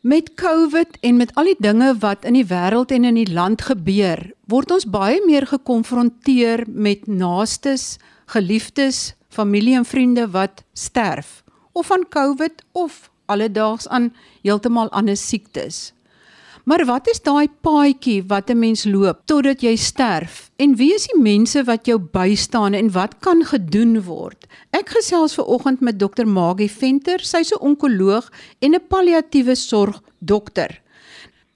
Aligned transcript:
Met 0.00 0.34
COVID 0.34 0.96
en 1.00 1.16
met 1.16 1.34
al 1.34 1.44
die 1.44 1.56
dinge 1.58 1.90
wat 2.00 2.24
in 2.24 2.32
die 2.32 2.46
wêreld 2.48 2.88
en 2.88 3.04
in 3.04 3.18
die 3.18 3.28
land 3.28 3.60
gebeur, 3.68 4.22
word 4.48 4.70
ons 4.72 4.86
baie 4.88 5.18
meer 5.26 5.44
gekonfronteer 5.44 6.62
met 6.72 7.04
naastes, 7.04 7.98
geliefdes, 8.32 9.12
familie 9.28 9.76
en 9.76 9.84
vriende 9.84 10.24
wat 10.32 10.64
sterf 10.72 11.42
of 11.76 11.92
van 11.92 12.06
COVID 12.08 12.64
of 12.72 13.10
alledaags 13.28 13.88
aan 13.92 14.08
heeltemal 14.40 14.88
ander 14.88 15.20
siektes. 15.20 15.92
Maar 16.70 16.84
wat 16.86 17.08
is 17.10 17.18
daai 17.26 17.48
paadjie 17.66 18.20
wat 18.30 18.50
'n 18.50 18.58
mens 18.58 18.84
loop 18.84 19.26
totdat 19.26 19.62
jy 19.62 19.76
sterf? 19.76 20.50
En 20.56 20.76
wie 20.76 20.94
is 20.94 21.06
die 21.06 21.20
mense 21.22 21.64
wat 21.64 21.86
jou 21.86 21.98
bystaan 21.98 22.74
en 22.74 22.92
wat 22.92 23.18
kan 23.18 23.44
gedoen 23.44 24.02
word? 24.02 24.46
Ek 24.70 24.88
gesels 24.88 25.34
ver 25.34 25.44
oggend 25.44 25.80
met 25.80 25.98
Dr. 25.98 26.26
Maggie 26.26 26.70
Venter, 26.70 27.18
sy's 27.18 27.50
'n 27.52 27.58
onkoloog 27.60 28.30
en 28.60 28.74
'n 28.74 28.86
palliatiewe 28.88 29.54
sorg 29.54 30.00
dokter. 30.18 30.80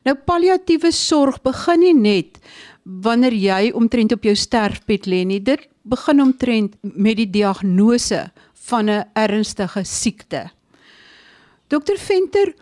Nou 0.05 0.17
palliatiewe 0.17 0.91
sorg 0.91 1.43
begin 1.43 1.81
nie 1.81 1.95
net 1.95 2.39
wanneer 2.83 3.33
jy 3.33 3.71
omtrent 3.71 4.13
op 4.13 4.23
jou 4.25 4.35
sterfbed 4.35 5.07
lê 5.07 5.25
nie. 5.25 5.41
Dit 5.41 5.69
begin 5.83 6.21
omtrent 6.21 6.75
met 6.83 7.17
die 7.17 7.31
diagnose 7.31 8.31
van 8.53 8.91
'n 8.91 9.05
ernstige 9.15 9.85
siekte. 9.85 10.51
Dokter 11.69 11.99
Venter, 11.99 12.55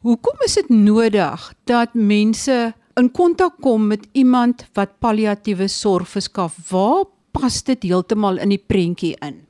Hoekom 0.00 0.38
is 0.46 0.54
dit 0.56 0.68
nodig 0.72 1.42
dat 1.68 1.92
mense 1.92 2.54
in 2.96 3.10
kontak 3.12 3.58
kom 3.60 3.90
met 3.90 4.06
iemand 4.16 4.62
wat 4.72 4.94
palliatiewe 4.98 5.66
sorg 5.68 6.08
verskaf? 6.08 6.56
Waar 6.70 7.04
pas 7.36 7.58
dit 7.68 7.84
heeltemal 7.84 8.40
in 8.40 8.54
die 8.54 8.62
prentjie 8.64 9.12
in? 9.20 9.42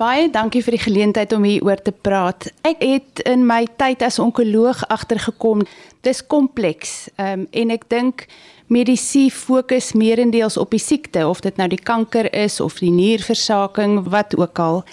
Baie 0.00 0.30
dankie 0.32 0.62
vir 0.64 0.78
die 0.78 0.84
geleentheid 0.86 1.36
om 1.36 1.44
hier 1.44 1.68
oor 1.68 1.76
te 1.76 1.92
praat. 1.92 2.48
Ek 2.64 2.80
het 2.80 3.20
in 3.28 3.44
my 3.44 3.66
tyd 3.76 4.00
as 4.00 4.16
onkoloog 4.16 4.80
agtergekom, 4.88 5.66
dis 6.00 6.24
kompleks. 6.24 7.10
Ehm 7.20 7.44
um, 7.44 7.46
en 7.52 7.76
ek 7.76 7.84
dink 7.92 8.24
medisyne 8.72 9.30
fokus 9.30 9.92
meerendeels 9.92 10.56
op 10.56 10.72
die 10.72 10.80
siekte 10.80 11.28
of 11.28 11.44
dit 11.44 11.60
nou 11.60 11.68
die 11.68 11.84
kanker 11.92 12.32
is 12.32 12.62
of 12.64 12.80
die 12.80 12.94
nierversaking, 12.96 14.06
wat 14.08 14.32
ook 14.40 14.58
al. 14.58 14.86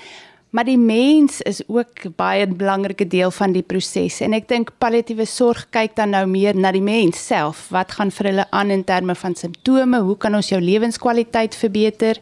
Maar 0.50 0.66
die 0.66 0.78
mens 0.78 1.42
is 1.42 1.62
ook 1.68 2.16
baie 2.16 2.46
'n 2.46 2.58
belangrike 2.58 3.08
deel 3.08 3.32
van 3.32 3.52
die 3.52 3.62
proses 3.62 4.20
en 4.20 4.34
ek 4.34 4.48
dink 4.48 4.72
palliatiewe 4.78 5.26
sorg 5.26 5.68
kyk 5.70 5.96
dan 5.96 6.10
nou 6.10 6.26
meer 6.26 6.56
na 6.56 6.72
die 6.72 6.82
mens 6.82 7.26
self. 7.26 7.68
Wat 7.70 7.92
gaan 7.92 8.12
vir 8.12 8.26
hulle 8.26 8.46
aan 8.50 8.70
in 8.70 8.84
terme 8.84 9.16
van 9.16 9.36
simptome? 9.36 10.00
Hoe 10.00 10.18
kan 10.18 10.36
ons 10.36 10.50
jou 10.50 10.62
lewenskwaliteit 10.62 11.56
verbeter? 11.56 12.20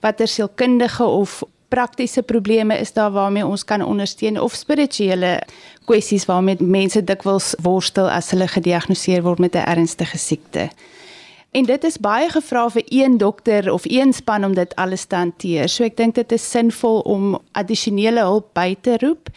Watter 0.00 0.28
sielkundige 0.28 1.04
of 1.04 1.42
praktiese 1.68 2.22
probleme 2.22 2.78
is 2.78 2.92
daar 2.92 3.10
waarmee 3.10 3.46
ons 3.46 3.64
kan 3.64 3.84
ondersteun 3.84 4.40
of 4.40 4.54
spirituele 4.54 5.42
kwessies 5.84 6.24
waarmee 6.24 6.56
mense 6.58 7.04
dikwels 7.04 7.54
worstel 7.62 8.10
as 8.10 8.30
hulle 8.30 8.48
gediagnoseer 8.48 9.22
word 9.22 9.38
met 9.38 9.54
'n 9.54 9.64
ernstige 9.66 10.18
siekte? 10.18 10.70
En 11.50 11.64
dit 11.64 11.84
is 11.84 11.98
baie 11.98 12.28
gevra 12.30 12.68
vir 12.70 12.82
een 12.86 13.16
dokter 13.18 13.72
of 13.72 13.82
een 13.84 14.12
span 14.12 14.44
om 14.44 14.54
dit 14.54 14.74
alles 14.74 15.04
te 15.04 15.16
hanteer. 15.16 15.68
So 15.68 15.82
ek 15.84 15.96
dink 15.98 16.14
dit 16.14 16.32
is 16.32 16.44
sinvol 16.50 17.00
om 17.10 17.40
addisionele 17.58 18.22
hulp 18.22 18.52
by 18.54 18.76
te 18.80 18.94
roep. 19.02 19.32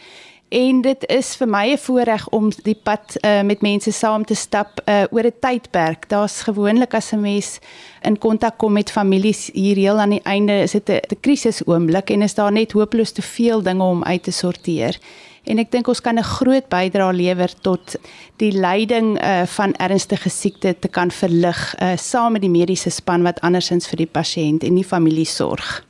En 0.54 0.84
dit 0.84 1.06
is 1.10 1.32
vir 1.40 1.48
my 1.50 1.64
'n 1.72 1.78
voorreg 1.78 2.28
om 2.28 2.52
die 2.62 2.78
pad 2.82 3.16
uh, 3.20 3.42
met 3.42 3.62
mense 3.66 3.92
saam 3.92 4.24
te 4.24 4.34
stap 4.34 4.80
uh, 4.86 5.02
oor 5.10 5.26
'n 5.26 5.38
tydperk. 5.40 6.08
Daar's 6.08 6.42
gewoonlik 6.42 6.94
as 6.94 7.10
'n 7.12 7.20
mens 7.20 7.58
in 8.02 8.18
kontak 8.18 8.58
kom 8.58 8.72
met 8.72 8.90
families 8.90 9.50
hier 9.52 9.76
heel 9.76 9.98
aan 9.98 10.10
die 10.10 10.22
einde, 10.22 10.62
is 10.62 10.70
dit 10.70 10.88
'n 10.88 11.20
krisisoomblik 11.20 12.10
en 12.10 12.22
is 12.22 12.34
daar 12.34 12.52
net 12.52 12.72
hopeloos 12.72 13.12
te 13.12 13.22
veel 13.22 13.62
dinge 13.62 13.82
om 13.82 14.04
uit 14.04 14.22
te 14.22 14.30
sorteer 14.30 14.98
en 15.44 15.58
ek 15.58 15.70
dink 15.72 15.88
ons 15.88 16.00
kan 16.00 16.18
'n 16.18 16.22
groot 16.24 16.68
bydrae 16.68 17.12
lewer 17.12 17.52
tot 17.62 17.96
die 18.36 18.52
lyding 18.52 19.18
uh, 19.18 19.46
van 19.46 19.74
ernstige 19.74 20.30
siekte 20.30 20.74
te 20.78 20.88
kan 20.88 21.10
verlig 21.10 21.74
uh, 21.80 21.96
saam 21.96 22.32
met 22.32 22.42
die 22.42 22.50
mediese 22.50 22.90
span 22.90 23.22
wat 23.22 23.40
andersins 23.40 23.86
vir 23.86 23.96
die 23.96 24.12
pasiënt 24.12 24.64
en 24.64 24.74
die 24.74 24.84
familie 24.84 25.26
sorg. 25.26 25.84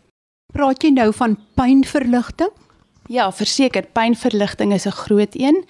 Praat 0.52 0.82
jy 0.82 0.90
nou 0.90 1.12
van 1.12 1.38
pynverligting? 1.54 2.50
Ja, 3.08 3.32
verseker, 3.32 3.84
pynverligting 3.92 4.72
is 4.72 4.86
'n 4.86 4.90
groot 4.90 5.34
een. 5.34 5.64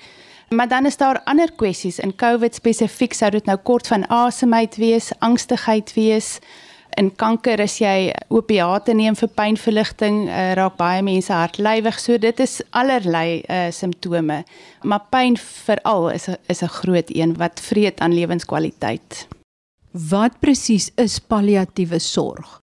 Maar 0.49 0.69
dan 0.69 0.87
is 0.87 0.97
daar 0.97 1.23
ander 1.25 1.53
kwessies 1.53 1.99
in 1.99 2.17
COVID 2.17 2.55
spesifiek 2.55 3.15
sou 3.15 3.31
dit 3.31 3.47
nou 3.47 3.57
kort 3.57 3.87
van 3.87 4.09
asemheid 4.09 4.77
wees, 4.77 5.13
angstigheid 5.19 5.95
wees, 5.95 6.39
in 6.97 7.11
kanker 7.17 7.61
as 7.61 7.79
jy 7.81 8.13
opiate 8.29 8.95
neem 8.95 9.17
vir 9.19 9.31
pynverligting, 9.37 10.25
uh, 10.29 10.55
raak 10.59 10.77
baie 10.79 11.03
mense 11.03 11.33
hartlywig. 11.33 11.99
So 12.01 12.19
dit 12.19 12.41
is 12.41 12.63
allerlei 12.71 13.43
uh, 13.49 13.71
simptome. 13.71 14.43
Maar 14.83 15.07
pyn 15.11 15.37
veral 15.37 16.11
is 16.15 16.29
is 16.49 16.63
'n 16.63 16.75
groot 16.81 17.09
een 17.11 17.37
wat 17.37 17.61
vreet 17.61 18.01
aan 18.01 18.15
lewenskwaliteit. 18.15 19.27
Wat 19.93 20.41
presies 20.41 20.91
is 20.97 21.19
palliatiewe 21.19 21.99
sorg? 21.99 22.64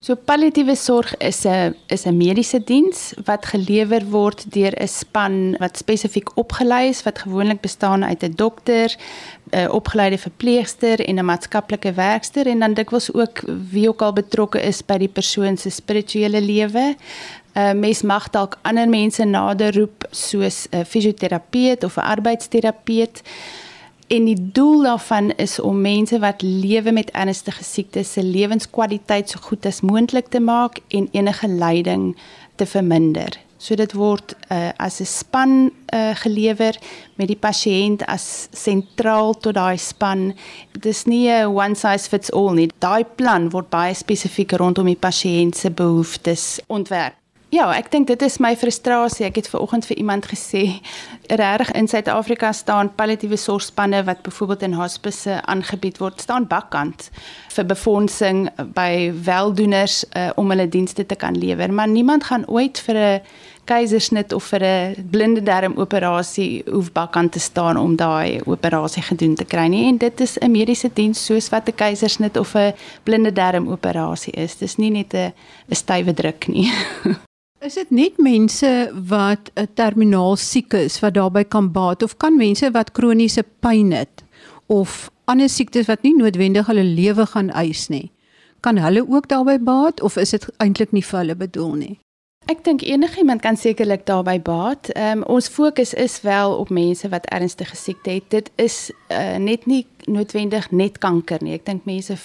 So 0.00 0.14
palliatiewe 0.16 0.72
sorg 0.80 1.10
is 1.20 1.44
'n 1.44 1.74
is 1.86 2.06
'n 2.06 2.16
mediese 2.16 2.58
diens 2.64 3.12
wat 3.24 3.44
gelewer 3.46 4.02
word 4.08 4.44
deur 4.54 4.72
'n 4.80 4.88
span 4.88 5.56
wat 5.58 5.76
spesifiek 5.76 6.28
opgelei 6.36 6.88
is 6.88 7.02
wat 7.02 7.18
gewoonlik 7.18 7.60
bestaan 7.60 8.04
uit 8.04 8.22
'n 8.22 8.32
dokter, 8.34 8.96
'n 9.52 9.68
opgeleide 9.68 10.18
verpleegster 10.18 11.00
en 11.00 11.18
'n 11.18 11.24
maatskaplike 11.24 11.92
werkster 11.92 12.46
en 12.46 12.58
dan 12.58 12.74
dikwels 12.74 13.12
ook 13.12 13.42
wie 13.70 13.88
ook 13.88 14.02
al 14.02 14.12
betrokke 14.12 14.60
is 14.62 14.84
by 14.84 14.96
die 14.96 15.12
persoon 15.18 15.56
se 15.56 15.70
spirituele 15.70 16.40
lewe. 16.40 16.96
'n 17.54 17.60
uh, 17.60 17.72
Mens 17.72 18.02
mag 18.02 18.30
dalk 18.30 18.58
ander 18.62 18.88
mense 18.88 19.24
nader 19.24 19.74
roep 19.74 20.04
soos 20.10 20.66
'n 20.70 20.84
fisioterapeut 20.84 21.84
of 21.84 21.96
'n 21.96 22.00
arbeidsterapeut. 22.14 23.22
En 24.10 24.24
die 24.24 24.50
doel 24.52 24.82
daarvan 24.82 25.30
is 25.30 25.60
om 25.60 25.80
mense 25.80 26.18
wat 26.18 26.42
lewe 26.42 26.90
met 26.92 27.10
ernstige 27.10 27.64
siektes 27.64 28.12
se 28.12 28.22
lewenskwaliteit 28.22 29.30
so 29.30 29.38
goed 29.42 29.66
as 29.66 29.84
moontlik 29.86 30.32
te 30.34 30.40
maak 30.40 30.80
en 30.88 31.06
enige 31.12 31.48
lyding 31.48 32.16
te 32.54 32.66
verminder. 32.66 33.38
So 33.56 33.78
dit 33.78 33.94
word 33.94 34.34
uh, 34.48 34.72
as 34.82 34.98
'n 35.00 35.06
span 35.06 35.52
uh, 35.94 36.10
gelewer 36.24 36.74
met 37.14 37.28
die 37.28 37.38
pasiënt 37.38 38.02
as 38.10 38.48
sentraal 38.50 39.34
tot 39.38 39.54
daai 39.54 39.78
span. 39.78 40.34
Dit 40.72 40.86
is 40.86 41.04
nie 41.04 41.30
'n 41.30 41.46
one 41.46 41.74
size 41.74 42.08
fits 42.08 42.32
all 42.32 42.54
nie. 42.54 42.70
Daai 42.78 43.04
plan 43.04 43.50
word 43.50 43.70
baie 43.70 43.94
spesifiek 43.94 44.52
rondom 44.52 44.86
die 44.86 44.98
pasiënt 44.98 45.56
se 45.56 45.70
behoeftes 45.70 46.60
ontwerp. 46.66 47.19
Ja, 47.50 47.64
ek 47.74 47.88
dink 47.90 48.06
dit 48.06 48.20
is 48.22 48.36
my 48.38 48.52
frustrasie. 48.54 49.24
Ek 49.26 49.40
het 49.40 49.48
ver 49.50 49.64
oggend 49.64 49.82
vir 49.88 49.98
iemand 49.98 50.28
gesê, 50.30 50.60
regtig 51.26 51.72
in 51.74 51.88
Suid-Afrika 51.90 52.52
staan 52.54 52.92
palliatiewe 52.94 53.34
sorgspanne 53.34 54.04
wat 54.06 54.20
byvoorbeeld 54.22 54.62
in 54.68 54.76
hospisse 54.78 55.40
aangebied 55.50 55.98
word, 55.98 56.22
staan 56.22 56.46
bakkant 56.46 57.08
vir 57.50 57.66
befondsing 57.66 58.44
by 58.76 59.10
weldoeners 59.26 60.04
uh, 60.14 60.28
om 60.38 60.54
hulle 60.54 60.68
dienste 60.70 61.02
te 61.02 61.18
kan 61.18 61.34
lewer, 61.34 61.74
maar 61.74 61.90
niemand 61.90 62.28
gaan 62.28 62.46
ooit 62.46 62.78
vir 62.86 62.96
'n 62.96 63.20
keisersnit 63.66 64.32
of 64.32 64.44
vir 64.44 64.62
'n 64.62 65.08
blinde 65.10 65.42
darm 65.42 65.74
operasie 65.76 66.62
hoef 66.70 66.92
bakkant 66.92 67.32
te 67.32 67.40
staan 67.40 67.76
om 67.76 67.96
daai 67.96 68.40
operasie 68.46 69.02
gedoen 69.02 69.34
te 69.34 69.44
kry 69.44 69.66
nie. 69.66 69.88
En 69.88 69.98
dit 69.98 70.20
is 70.20 70.38
'n 70.38 70.50
mediese 70.50 70.90
diens 70.94 71.24
soos 71.24 71.50
wat 71.50 71.68
'n 71.68 71.74
keisersnit 71.74 72.36
of 72.36 72.54
'n 72.54 72.74
blinde 73.02 73.32
darm 73.32 73.68
operasie 73.68 74.32
is. 74.32 74.56
Dis 74.56 74.76
nie 74.76 74.90
net 74.90 75.14
'n 75.14 75.32
'n 75.70 75.74
stywe 75.74 76.14
druk 76.14 76.46
nie. 76.46 76.70
Is 77.60 77.74
dit 77.76 77.90
net 77.92 78.16
mense 78.16 78.68
wat 79.08 79.50
'n 79.54 79.68
terminaal 79.76 80.36
siek 80.36 80.72
is 80.72 81.00
wat 81.00 81.14
daarbey 81.14 81.44
kan 81.44 81.72
baat 81.72 82.02
of 82.02 82.16
kan 82.16 82.36
mense 82.36 82.70
wat 82.70 82.92
kroniese 82.92 83.44
pyn 83.60 83.92
het 83.92 84.24
of 84.66 85.10
ander 85.24 85.48
siektes 85.48 85.86
wat 85.86 86.02
nie 86.02 86.14
noodwendig 86.16 86.66
hulle 86.66 86.84
lewe 86.84 87.26
gaan 87.26 87.50
eis 87.50 87.88
nie, 87.88 88.10
kan 88.60 88.76
hulle 88.78 89.04
ook 89.08 89.28
daarbey 89.28 89.58
baat 89.60 90.00
of 90.00 90.16
is 90.16 90.30
dit 90.30 90.48
eintlik 90.56 90.92
nie 90.92 91.04
vir 91.04 91.18
hulle 91.18 91.36
bedoel 91.36 91.74
nie? 91.74 92.00
Ek 92.50 92.64
dink 92.66 92.82
enigiemand 92.82 93.44
kan 93.44 93.54
sekerlik 93.54 94.02
daarbey 94.08 94.40
baat. 94.42 94.88
Ehm 94.98 95.20
um, 95.20 95.24
ons 95.36 95.46
fokus 95.48 95.92
is 95.94 96.16
wel 96.26 96.56
op 96.58 96.70
mense 96.74 97.08
wat 97.08 97.26
ernstige 97.30 97.76
siekte 97.76 98.10
het. 98.10 98.24
Dit 98.28 98.50
is 98.58 98.90
uh, 98.90 99.36
net 99.38 99.66
nie 99.70 99.84
noodwendig 100.10 100.70
net 100.74 100.98
kanker 100.98 101.38
nie. 101.44 101.52
Ek 101.54 101.68
dink 101.68 101.84
mense 101.86 102.16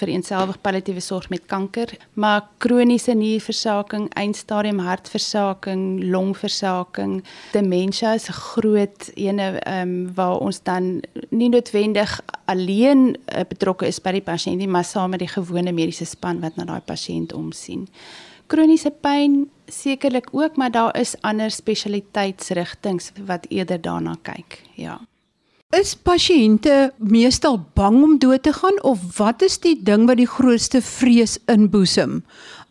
vereenselwig 0.00 0.58
palliatiewe 0.64 1.02
sorg 1.04 1.28
met 1.30 1.44
kanker, 1.46 1.92
maar 2.18 2.48
kroniese 2.58 3.14
nierversaking, 3.14 4.08
eindstadium 4.18 4.80
hartversaking, 4.82 5.84
longversaking, 6.02 7.20
demensie 7.52 8.08
is 8.14 8.26
'n 8.26 8.40
groot 8.40 9.10
ene 9.14 9.60
ehm 9.60 9.82
um, 9.82 10.14
waar 10.14 10.40
ons 10.40 10.62
dan 10.62 10.98
nie 11.30 11.48
noodwendig 11.48 12.20
alleen 12.44 13.14
uh, 13.14 13.46
betrokke 13.48 13.86
is 13.86 14.02
by 14.02 14.18
die 14.18 14.26
pasiënt 14.32 14.58
nie, 14.58 14.68
maar 14.68 14.84
saam 14.84 15.10
met 15.10 15.22
die 15.22 15.30
gewone 15.30 15.72
mediese 15.72 16.04
span 16.04 16.40
wat 16.40 16.56
na 16.56 16.64
daai 16.64 16.82
pasiënt 16.82 17.32
omsien 17.32 17.86
kroniese 18.50 18.90
pyn 18.90 19.44
sekerlik 19.70 20.28
ook, 20.34 20.56
maar 20.56 20.70
daar 20.74 20.96
is 20.98 21.14
ander 21.20 21.50
spesialiteitsrigtinge 21.50 23.24
wat 23.26 23.46
eerder 23.48 23.80
daarna 23.80 24.16
kyk. 24.26 24.58
Ja. 24.74 24.98
Is 25.70 25.94
pasiënte 25.94 26.90
meestal 26.98 27.60
bang 27.78 28.02
om 28.02 28.18
dood 28.18 28.42
te 28.42 28.52
gaan 28.52 28.82
of 28.82 28.98
wat 29.18 29.42
is 29.46 29.60
die 29.62 29.76
ding 29.86 30.08
wat 30.10 30.18
die 30.18 30.26
grootste 30.26 30.80
vrees 30.82 31.38
inboesem 31.46 32.24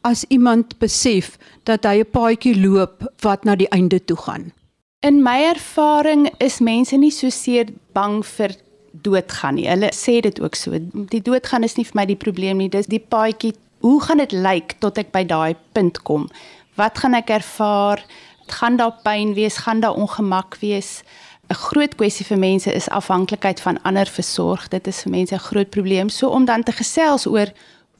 as 0.04 0.26
iemand 0.28 0.76
besef 0.84 1.38
dat 1.64 1.88
hy 1.88 2.04
'n 2.04 2.12
paadjie 2.12 2.56
loop 2.60 3.08
wat 3.24 3.44
na 3.44 3.56
die 3.56 3.72
einde 3.72 4.04
toe 4.04 4.18
gaan? 4.18 4.52
In 5.00 5.24
my 5.24 5.44
ervaring 5.56 6.30
is 6.40 6.60
mense 6.60 6.98
nie 6.98 7.12
so 7.12 7.30
seer 7.30 7.72
bang 7.94 8.26
vir 8.26 8.56
doodgaan 8.92 9.56
nie. 9.56 9.68
Hulle 9.70 9.92
sê 9.94 10.20
dit 10.22 10.42
ook 10.42 10.56
so. 10.56 10.72
Die 11.10 11.22
doodgaan 11.22 11.64
is 11.64 11.78
nie 11.78 11.86
vir 11.86 11.96
my 11.96 12.06
die 12.06 12.20
probleem 12.20 12.58
nie. 12.58 12.70
Dis 12.70 12.86
die 12.86 13.00
paadjie. 13.00 13.54
Hoe 13.80 14.02
gaan 14.04 14.18
dit 14.18 14.32
lyk 14.32 14.76
tot 14.84 14.98
ek 15.00 15.14
by 15.16 15.24
daai 15.24 15.56
punt 15.72 16.02
kom? 16.04 16.28
Wat 16.76 16.98
gaan 17.00 17.16
ek 17.16 17.30
ervaar? 17.32 18.04
Gaan 18.52 18.76
daar 18.76 18.98
pyn 19.06 19.34
wees? 19.38 19.62
Gaan 19.64 19.80
daar 19.80 19.96
ongemak 19.96 20.58
wees? 20.60 21.04
'n 21.50 21.56
Groot 21.56 21.96
kwessie 21.96 22.26
vir 22.26 22.38
mense 22.38 22.74
is 22.74 22.90
afhanklikheid 22.90 23.62
van 23.62 23.82
ander 23.82 24.06
versorg. 24.06 24.68
Dit 24.68 24.88
is 24.88 25.02
vir 25.04 25.12
mense 25.12 25.36
'n 25.36 25.48
groot 25.50 25.70
probleem. 25.70 26.10
So 26.10 26.28
om 26.28 26.46
dan 26.46 26.64
te 26.64 26.72
gesels 26.72 27.26
oor 27.26 27.48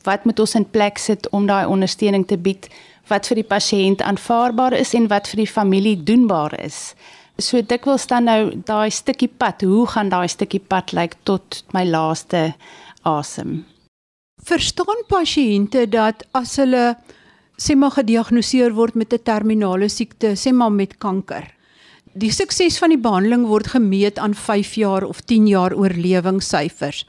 wat 0.04 0.26
moet 0.26 0.40
ons 0.40 0.56
in 0.56 0.70
plek 0.70 0.98
sit 0.98 1.30
om 1.30 1.48
daai 1.48 1.66
ondersteuning 1.66 2.28
te 2.28 2.38
bied 2.38 2.68
wat 3.08 3.28
vir 3.28 3.36
die 3.36 3.50
pasiënt 3.56 4.02
aanvaarbaar 4.02 4.74
is 4.74 4.94
en 4.94 5.08
wat 5.08 5.28
vir 5.28 5.38
die 5.38 5.54
familie 5.58 6.04
doenbaar 6.04 6.60
is. 6.60 6.94
So 7.38 7.62
dikwels 7.62 8.08
dan 8.08 8.24
nou 8.24 8.52
daai 8.66 8.90
stukkie 8.90 9.32
pad, 9.38 9.62
hoe 9.62 9.88
gaan 9.88 10.10
daai 10.10 10.28
stukkie 10.28 10.64
pad 10.68 10.92
lyk 10.92 11.16
tot 11.24 11.64
my 11.72 11.86
laaste 11.86 12.54
asem? 13.04 13.66
Verstaan 14.50 15.04
pasiënte 15.06 15.84
dat 15.94 16.24
as 16.34 16.56
hulle 16.58 16.96
sê 17.62 17.76
maar 17.78 17.94
gediagnoseer 17.94 18.74
word 18.74 18.96
met 18.96 19.14
'n 19.14 19.22
terminale 19.24 19.90
siekte, 19.90 20.34
sê 20.34 20.52
maar 20.52 20.72
met 20.72 20.98
kanker. 20.98 21.46
Die 22.14 22.32
sukses 22.32 22.80
van 22.80 22.90
die 22.90 22.98
behandeling 22.98 23.46
word 23.46 23.68
gemeet 23.68 24.18
aan 24.18 24.34
5 24.34 24.74
jaar 24.74 25.04
of 25.04 25.22
10 25.22 25.48
jaar 25.48 25.74
oorlewingssyfers. 25.74 27.06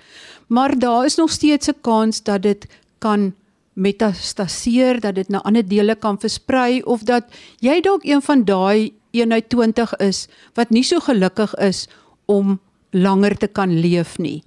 Maar 0.48 0.78
daar 0.78 1.04
is 1.04 1.16
nog 1.16 1.31
steeds 1.31 1.69
'n 1.69 1.81
kans 1.81 2.22
dat 2.22 2.42
dit 2.42 2.66
kan 2.98 3.32
metastaseer, 3.72 5.00
dat 5.00 5.14
dit 5.14 5.28
na 5.28 5.40
ander 5.42 5.69
dele 5.69 5.94
kan 5.94 6.20
versprei 6.20 6.82
of 6.82 7.02
dat 7.02 7.25
jy 7.60 7.81
dalk 7.81 8.04
een 8.04 8.22
van 8.22 8.44
daai 8.44 8.92
1 9.10 9.32
uit 9.32 9.48
20 9.48 9.96
is 9.96 10.28
wat 10.54 10.70
nie 10.70 10.84
so 10.84 10.98
gelukkig 10.98 11.54
is 11.54 11.88
om 12.26 12.60
langer 12.90 13.37
te 13.37 13.46
kan 13.46 13.81
leef 13.81 14.19
nie. 14.19 14.42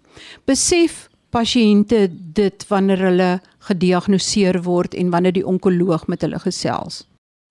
Besef 0.46 1.10
pasiënte 1.34 2.06
dit 2.38 2.68
wanneer 2.70 3.02
hulle 3.10 3.32
gediagnoseer 3.68 4.62
word 4.68 4.94
en 4.94 5.10
wanneer 5.10 5.36
die 5.40 5.48
onkoloog 5.48 6.08
met 6.08 6.22
hulle 6.22 6.40
gesels. 6.44 7.04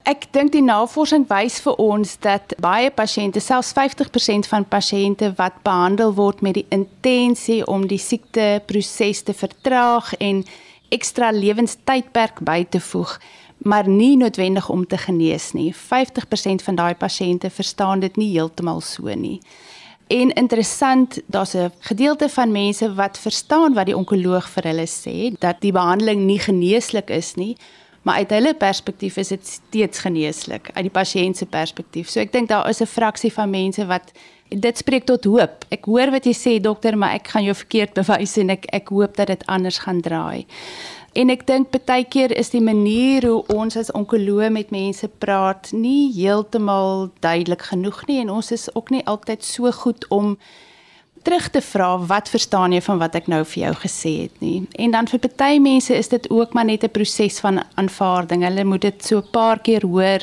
Ek 0.03 0.25
dink 0.35 0.51
die 0.51 0.65
navorsing 0.67 1.29
wys 1.29 1.61
vir 1.63 1.77
ons 1.79 2.17
dat 2.25 2.57
baie 2.63 2.91
pasiënte, 2.91 3.39
selfs 3.39 3.71
50% 3.77 4.49
van 4.51 4.67
pasiënte 4.67 5.31
wat 5.39 5.61
behandel 5.63 6.17
word 6.19 6.43
met 6.43 6.57
die 6.59 6.67
intensie 6.75 7.61
om 7.71 7.87
die 7.87 8.01
siekteproses 8.03 9.23
te 9.29 9.35
vertraag 9.35 10.11
en 10.19 10.43
ekstra 10.93 11.31
lewenstydperk 11.31 12.43
by 12.43 12.65
te 12.67 12.83
voeg, 12.83 13.15
maar 13.63 13.87
nie 13.87 14.17
noodwendig 14.19 14.69
om 14.75 14.83
te 14.87 14.99
genees 14.99 15.53
nie. 15.55 15.71
50% 15.71 16.67
van 16.67 16.81
daai 16.83 16.95
pasiënte 16.99 17.51
verstaan 17.51 18.03
dit 18.03 18.19
nie 18.19 18.33
heeltemal 18.35 18.83
so 18.83 19.07
nie. 19.15 19.39
En 20.13 20.33
interessant, 20.33 21.21
daar's 21.27 21.55
'n 21.55 21.73
gedeelte 21.79 22.29
van 22.29 22.53
mense 22.53 22.95
wat 22.95 23.19
verstaan 23.19 23.73
wat 23.75 23.87
die 23.87 23.97
onkoloog 23.97 24.49
vir 24.49 24.63
hulle 24.63 24.87
sê, 24.87 25.39
dat 25.39 25.61
die 25.61 25.73
behandeling 25.73 26.21
nie 26.21 26.39
geneeslik 26.39 27.11
is 27.11 27.35
nie, 27.35 27.57
maar 28.03 28.15
uit 28.15 28.31
hulle 28.31 28.55
perspektief 28.55 29.17
is 29.17 29.29
dit 29.29 29.47
steeds 29.47 29.99
geneeslik 29.99 30.71
uit 30.73 30.85
die 30.85 31.01
pasiënt 31.01 31.37
se 31.37 31.47
perspektief. 31.47 32.09
So 32.09 32.21
ek 32.21 32.33
dink 32.33 32.49
daar 32.49 32.69
is 32.69 32.81
'n 32.81 32.87
fraksie 32.87 33.33
van 33.33 33.51
mense 33.51 33.87
wat 33.87 34.13
dit 34.49 34.79
spreek 34.79 35.05
tot 35.05 35.25
hoop. 35.25 35.65
Ek 35.69 35.85
hoor 35.85 36.11
wat 36.11 36.25
jy 36.25 36.35
sê 36.35 36.61
dokter, 36.61 36.99
maar 36.99 37.15
ek 37.15 37.29
gaan 37.29 37.45
jou 37.45 37.55
verkeerd 37.55 37.95
bewys 37.95 38.37
en 38.37 38.51
ek 38.51 38.67
ek 38.73 38.89
hoop 38.89 39.17
dat 39.17 39.27
dit 39.27 39.47
anders 39.47 39.79
gaan 39.79 40.01
draai. 40.01 40.47
En 41.13 41.29
ek 41.29 41.47
dink 41.47 41.75
baie 41.85 42.05
keer 42.09 42.33
is 42.33 42.51
die 42.55 42.63
manier 42.65 43.27
hoe 43.29 43.43
ons 43.53 43.77
as 43.77 43.93
onkoloë 43.93 44.49
met 44.51 44.71
mense 44.73 45.09
praat 45.21 45.73
nie 45.77 46.09
heeltemal 46.15 47.11
duidelik 47.21 47.67
genoeg 47.69 48.07
nie 48.09 48.21
en 48.23 48.31
ons 48.33 48.53
is 48.53 48.69
ook 48.75 48.91
nie 48.95 49.05
altyd 49.05 49.45
so 49.45 49.71
goed 49.83 50.07
om 50.09 50.39
terug 51.23 51.51
te 51.55 51.61
vra 51.63 51.91
wat 52.11 52.31
verstaan 52.33 52.73
jy 52.75 52.81
van 52.83 52.99
wat 52.99 53.15
ek 53.15 53.29
nou 53.31 53.43
vir 53.47 53.61
jou 53.63 53.75
gesê 53.85 54.13
het 54.25 54.41
nie. 54.43 54.65
En 54.81 54.95
dan 54.97 55.07
vir 55.07 55.21
baie 55.39 55.61
mense 55.63 55.95
is 55.95 56.09
dit 56.11 56.31
ook 56.31 56.57
maar 56.57 56.65
net 56.65 56.85
'n 56.85 56.91
proses 56.91 57.41
van 57.41 57.63
aanvaarding. 57.75 58.43
Hulle 58.43 58.65
moet 58.65 58.81
dit 58.81 59.05
so 59.05 59.19
'n 59.19 59.31
paar 59.31 59.59
keer 59.59 59.87
hoor 59.87 60.21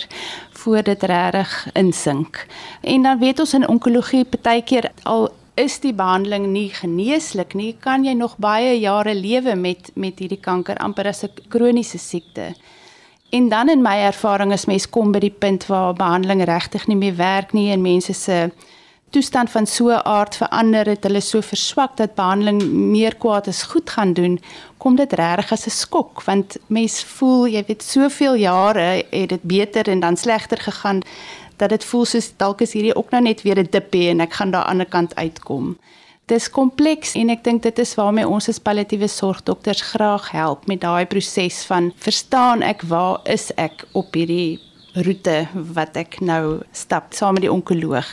voor 0.52 0.84
dit 0.84 1.04
regtig 1.04 1.68
insink. 1.74 2.48
En 2.82 3.04
dan 3.04 3.20
weet 3.20 3.40
ons 3.40 3.54
in 3.54 3.68
onkologie 3.68 4.26
baie 4.42 4.62
keer 4.62 4.92
al 5.04 5.30
is 5.60 5.80
die 5.84 5.94
behandeling 5.94 6.48
nie 6.54 6.70
geneeslik 6.72 7.54
nie, 7.54 7.74
kan 7.84 8.06
jy 8.08 8.14
nog 8.16 8.38
baie 8.40 8.78
jare 8.80 9.14
lewe 9.16 9.56
met 9.60 9.92
met 9.96 10.20
hierdie 10.20 10.40
kanker 10.40 10.78
amper 10.78 11.08
as 11.08 11.24
'n 11.24 11.50
kroniese 11.50 11.98
siekte. 11.98 12.56
En 13.32 13.50
dan 13.50 13.70
in 13.70 13.82
my 13.82 13.98
ervaring 14.10 14.52
is 14.54 14.66
mens 14.66 14.90
kom 14.90 15.12
by 15.12 15.20
die 15.20 15.38
punt 15.40 15.68
waar 15.68 15.94
behandeling 15.94 16.44
regtig 16.44 16.88
nie 16.88 16.96
meer 16.96 17.16
werk 17.16 17.54
nie 17.54 17.72
en 17.72 17.82
mense 17.82 18.14
se 18.14 18.52
toestand 19.10 19.50
van 19.50 19.66
so 19.66 19.90
'n 19.90 20.06
aard 20.06 20.36
verander 20.36 20.86
het, 20.86 21.04
hulle 21.04 21.22
so 21.22 21.42
verswak 21.42 21.98
dat 21.98 22.16
behandeling 22.16 22.62
meer 22.72 23.16
kwaad 23.16 23.48
as 23.48 23.64
goed 23.64 23.90
gaan 23.90 24.14
doen, 24.14 24.40
kom 24.78 24.96
dit 24.96 25.14
regtig 25.14 25.52
as 25.52 25.66
'n 25.66 25.70
skok 25.70 26.24
want 26.24 26.58
mens 26.68 27.04
voel, 27.04 27.48
jy 27.48 27.64
weet, 27.68 27.84
soveel 27.84 28.36
jare 28.36 29.06
het 29.10 29.30
dit 29.30 29.44
beter 29.44 29.88
en 29.90 30.00
dan 30.00 30.18
slegter 30.18 30.58
gegaan 30.58 31.02
dat 31.60 31.70
dit 31.76 31.86
voel 31.92 32.06
soos 32.08 32.32
dalk 32.40 32.64
is 32.66 32.74
hierdie 32.74 32.96
ook 32.96 33.12
nou 33.12 33.22
net 33.24 33.44
weer 33.44 33.60
'n 33.60 33.72
dippie 33.72 34.10
en 34.10 34.22
ek 34.22 34.34
gaan 34.34 34.52
daar 34.52 34.64
aan 34.64 34.80
die 34.80 34.86
ander 34.86 34.92
kant 34.92 35.16
uitkom. 35.16 35.78
Dis 36.30 36.50
kompleks 36.50 37.16
en 37.16 37.30
ek 37.30 37.44
dink 37.44 37.64
dit 37.64 37.80
is 37.80 37.96
waarmee 37.96 38.28
ons 38.28 38.50
as 38.50 38.60
palliatiewe 38.60 39.08
sorgdokters 39.08 39.82
graag 39.82 40.32
help 40.32 40.68
met 40.68 40.82
daai 40.82 41.06
proses 41.06 41.66
van 41.66 41.92
verstaan 41.98 42.62
ek 42.62 42.82
waar 42.82 43.20
is 43.26 43.52
ek 43.58 43.86
op 43.94 44.14
hierdie 44.14 44.60
roete 44.94 45.48
wat 45.74 45.98
ek 45.98 46.20
nou 46.22 46.62
stap 46.72 47.14
saam 47.14 47.34
met 47.34 47.42
die 47.42 47.52
onkoloog. 47.52 48.06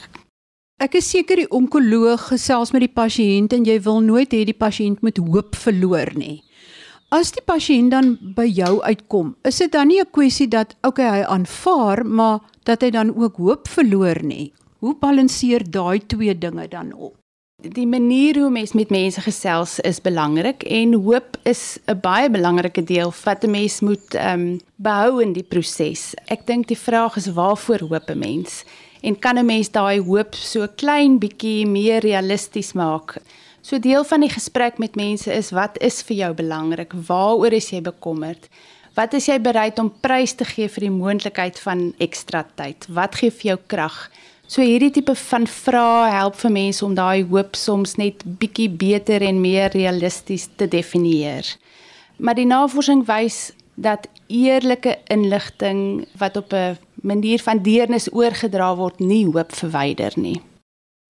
Ek 0.80 0.94
is 0.94 1.10
seker 1.10 1.36
die 1.36 1.50
onkoloog 1.50 2.28
gesels 2.28 2.72
met 2.72 2.80
die 2.80 2.92
pasiënt 2.92 3.52
en 3.52 3.64
jy 3.64 3.78
wil 3.84 4.00
nooit 4.00 4.32
hê 4.32 4.44
die 4.44 4.56
pasiënt 4.56 5.02
moet 5.02 5.18
hoop 5.18 5.56
verloor 5.56 6.12
nie. 6.16 6.42
As 7.14 7.30
die 7.30 7.42
pasiënt 7.46 7.92
dan 7.94 8.16
by 8.34 8.48
jou 8.50 8.80
uitkom, 8.82 9.36
is 9.46 9.60
dit 9.62 9.70
dan 9.70 9.86
nie 9.86 10.00
'n 10.00 10.10
kwessie 10.10 10.48
dat 10.48 10.74
okay 10.82 11.06
hy 11.06 11.22
aanvaar, 11.22 12.04
maar 12.04 12.40
dat 12.64 12.82
hy 12.82 12.90
dan 12.90 13.14
ook 13.14 13.36
hoop 13.36 13.68
verloor 13.68 14.22
nie. 14.24 14.52
Hoe 14.80 14.94
balanseer 14.98 15.62
daai 15.70 16.00
twee 16.06 16.34
dinge 16.38 16.68
dan 16.68 16.92
op? 16.92 17.14
Die 17.62 17.86
manier 17.86 18.40
hoe 18.40 18.50
mens 18.50 18.72
met 18.72 18.90
mense 18.90 19.20
gesels 19.20 19.80
is 19.80 20.00
belangrik 20.00 20.62
en 20.62 20.94
hoop 20.94 21.38
is 21.44 21.78
'n 21.86 22.00
baie 22.00 22.28
belangrike 22.30 22.84
deel 22.84 23.14
wat 23.24 23.44
'n 23.44 23.50
mens 23.50 23.80
moet 23.80 24.14
ehm 24.14 24.40
um, 24.40 24.60
behou 24.76 25.22
in 25.22 25.32
die 25.32 25.46
proses. 25.46 26.14
Ek 26.26 26.46
dink 26.46 26.66
die 26.66 26.78
vraag 26.78 27.16
is 27.16 27.32
waarvoor 27.32 27.80
hoop 27.88 28.10
'n 28.10 28.18
mens? 28.18 28.64
En 29.02 29.18
kan 29.18 29.38
'n 29.38 29.46
mens 29.46 29.70
daai 29.70 30.00
hoop 30.00 30.34
so 30.34 30.66
klein 30.76 31.18
bietjie 31.18 31.66
meer 31.66 32.00
realisties 32.00 32.72
maak? 32.72 33.22
So 33.66 33.80
deel 33.82 34.04
van 34.06 34.22
die 34.22 34.30
gesprek 34.30 34.76
met 34.78 34.94
mense 34.94 35.32
is 35.34 35.48
wat 35.50 35.74
is 35.82 35.96
vir 36.06 36.16
jou 36.16 36.28
belangrik? 36.38 36.92
Waaroor 37.08 37.56
is 37.56 37.72
jy 37.72 37.80
bekommerd? 37.82 38.46
Wat 38.94 39.16
is 39.18 39.26
jy 39.26 39.40
bereid 39.42 39.80
om 39.82 39.90
prys 39.90 40.36
te 40.38 40.46
gee 40.46 40.70
vir 40.70 40.86
die 40.86 40.92
moontlikheid 40.94 41.58
van 41.64 41.82
ekstra 41.98 42.44
tyd? 42.60 42.86
Wat 42.86 43.18
gee 43.18 43.34
vir 43.34 43.48
jou 43.50 43.58
krag? 43.74 43.98
So 44.46 44.62
hierdie 44.62 44.92
tipe 44.94 45.16
van 45.18 45.50
vrae 45.50 46.14
help 46.14 46.38
vir 46.44 46.54
mense 46.54 46.86
om 46.86 46.94
daai 46.94 47.26
hoop 47.26 47.58
soms 47.58 47.98
net 47.98 48.22
bietjie 48.38 48.70
beter 48.70 49.26
en 49.26 49.42
meer 49.42 49.74
realisties 49.74 50.46
te 50.54 50.70
definieer. 50.70 51.50
Maar 52.22 52.38
die 52.38 52.46
navorsing 52.46 53.02
wys 53.10 53.50
dat 53.74 54.06
eerlike 54.30 54.94
inligting 55.10 56.06
wat 56.22 56.36
op 56.38 56.54
'n 56.54 56.78
manier 57.02 57.42
van 57.42 57.58
deernis 57.58 58.12
oorgedra 58.14 58.76
word, 58.76 59.00
nie 59.00 59.26
hoop 59.26 59.50
verwyder 59.50 60.12
nie. 60.14 60.40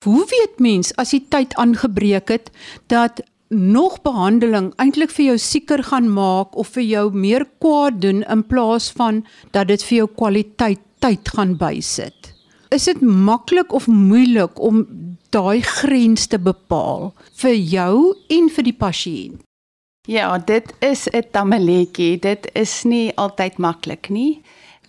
Hoe 0.04 0.26
weet 0.28 0.60
mens 0.60 0.92
as 1.00 1.14
die 1.16 1.24
tyd 1.32 1.56
aangebreek 1.56 2.30
het 2.30 2.50
dat 2.92 3.22
nog 3.54 4.02
behandeling 4.02 4.72
eintlik 4.82 5.14
vir 5.14 5.26
jou 5.26 5.38
sieker 5.40 5.84
gaan 5.84 6.10
maak 6.12 6.58
of 6.60 6.74
vir 6.76 6.84
jou 6.84 7.06
meer 7.14 7.46
kwaad 7.64 8.02
doen 8.02 8.24
in 8.24 8.44
plaas 8.44 8.90
van 8.98 9.24
dat 9.52 9.70
dit 9.72 9.84
vir 9.84 9.98
jou 9.98 10.10
kwaliteit 10.16 10.82
tyd 11.04 11.30
gaan 11.36 11.56
bysit. 11.60 12.34
Is 12.74 12.88
dit 12.90 13.02
maklik 13.02 13.74
of 13.74 13.88
moeilik 13.88 14.60
om 14.60 14.86
daai 15.30 15.62
grens 15.62 16.28
te 16.28 16.40
bepaal 16.40 17.12
vir 17.42 17.56
jou 17.56 18.14
en 18.30 18.50
vir 18.50 18.70
die 18.70 18.78
pasiënt? 18.78 19.42
Ja, 20.08 20.38
dit 20.38 20.74
is 20.80 21.08
'n 21.08 21.24
tamaletjie. 21.32 22.20
Dit 22.20 22.50
is 22.54 22.84
nie 22.84 23.16
altyd 23.16 23.58
maklik 23.58 24.10
nie. 24.10 24.42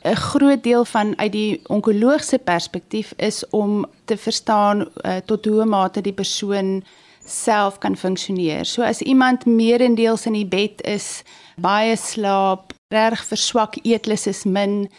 'n 0.04 0.16
Groot 0.16 0.62
deel 0.62 0.84
van 0.84 1.18
uit 1.18 1.32
die 1.32 1.60
onkoloogse 1.66 2.38
perspektief 2.38 3.12
is 3.16 3.48
om 3.50 3.86
te 4.04 4.16
verstaan 4.16 4.80
uh, 4.80 5.16
tot 5.24 5.44
hoe 5.44 5.64
mate 5.64 6.00
die 6.00 6.12
persoon 6.12 6.84
self 7.26 7.78
kan 7.78 7.96
funksioneer. 7.96 8.64
So 8.64 8.82
as 8.82 9.00
iemand 9.00 9.46
meerendeels 9.46 10.26
in 10.26 10.32
die 10.32 10.46
bed 10.46 10.82
is, 10.82 11.22
baie 11.56 11.96
slaap, 11.96 12.72
reg 12.92 13.24
verswak, 13.24 13.78
eetlus 13.82 14.26
is 14.26 14.44
min, 14.44 14.90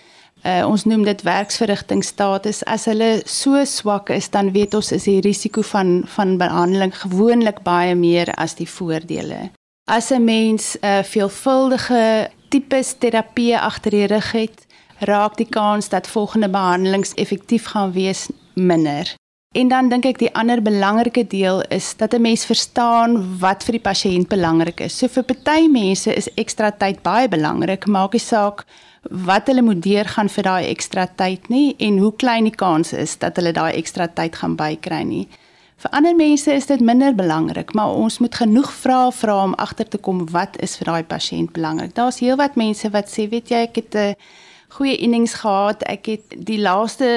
uh, 0.44 0.66
ons 0.68 0.86
noem 0.90 1.06
dit 1.06 1.22
werksverrigtingstatus. 1.22 2.64
As 2.66 2.88
hulle 2.90 3.22
so 3.26 3.62
swak 3.66 4.10
is, 4.10 4.30
dan 4.34 4.52
weet 4.56 4.74
ons 4.74 4.92
is 4.92 5.06
die 5.06 5.22
risiko 5.22 5.62
van 5.62 6.02
van 6.18 6.38
behandeling 6.42 6.96
gewoonlik 6.98 7.62
baie 7.64 7.96
meer 7.96 8.34
as 8.42 8.58
die 8.58 8.70
voordele. 8.70 9.52
As 9.86 10.12
'n 10.12 10.24
mens 10.24 10.78
'n 10.82 10.86
uh, 10.86 11.04
veelvuldige 11.04 12.30
tipes 12.50 12.96
terapie 12.98 13.58
agter 13.58 13.92
die 13.92 14.08
rug 14.08 14.32
het, 14.32 14.65
raak 15.00 15.38
die 15.38 15.50
kans 15.50 15.90
dat 15.90 16.08
volgende 16.08 16.50
behandelings 16.50 17.14
effektief 17.14 17.66
gaan 17.66 17.92
wees 17.92 18.30
minder. 18.54 19.16
En 19.56 19.68
dan 19.68 19.88
dink 19.90 20.04
ek 20.06 20.18
die 20.20 20.34
ander 20.36 20.60
belangrike 20.62 21.24
deel 21.32 21.62
is 21.72 21.94
dat 21.96 22.14
'n 22.14 22.22
mens 22.22 22.46
verstaan 22.46 23.40
wat 23.40 23.64
vir 23.64 23.72
die 23.72 23.88
pasiënt 23.90 24.28
belangrik 24.28 24.80
is. 24.80 24.98
So 24.98 25.08
vir 25.08 25.24
party 25.24 25.68
mense 25.68 26.16
is 26.16 26.34
ekstra 26.36 26.72
tyd 26.72 27.02
baie 27.04 27.28
belangrik, 27.28 27.88
maak 27.88 28.14
nie 28.14 28.20
saak 28.20 28.66
wat 29.10 29.48
hulle 29.48 29.62
moet 29.62 29.82
deurgaan 29.82 30.30
vir 30.30 30.44
daai 30.44 30.66
ekstra 30.70 31.08
tyd 31.16 31.50
nie 31.50 31.76
en 31.80 31.98
hoe 31.98 32.16
klein 32.16 32.44
die 32.44 32.56
kans 32.56 32.94
is 32.94 33.18
dat 33.18 33.36
hulle 33.36 33.52
daai 33.52 33.74
ekstra 33.74 34.08
tyd 34.08 34.36
gaan 34.36 34.56
bykry 34.56 35.04
nie. 35.04 35.28
Vir 35.78 35.92
ander 35.92 36.16
mense 36.16 36.54
is 36.54 36.66
dit 36.66 36.80
minder 36.80 37.16
belangrik, 37.16 37.74
maar 37.74 37.92
ons 37.94 38.20
moet 38.20 38.36
genoeg 38.36 38.72
vrae 38.74 39.12
vra 39.12 39.44
om 39.44 39.54
agter 39.54 39.88
te 39.88 39.98
kom 39.98 40.26
wat 40.32 40.58
is 40.64 40.78
vir 40.80 40.86
daai 40.86 41.04
pasiënt 41.04 41.52
belangrik. 41.54 41.96
Daar's 41.96 42.20
heelwat 42.20 42.56
mense 42.56 42.90
wat 42.90 43.12
sê, 43.12 43.30
weet 43.30 43.52
jy, 43.52 43.58
ek 43.68 43.76
het 43.76 43.96
'n 43.96 44.16
goeie 44.76 44.98
innings 45.00 45.38
gehad. 45.40 45.84
Ek 45.88 46.10
het 46.12 46.36
die 46.48 46.60
laaste 46.60 47.08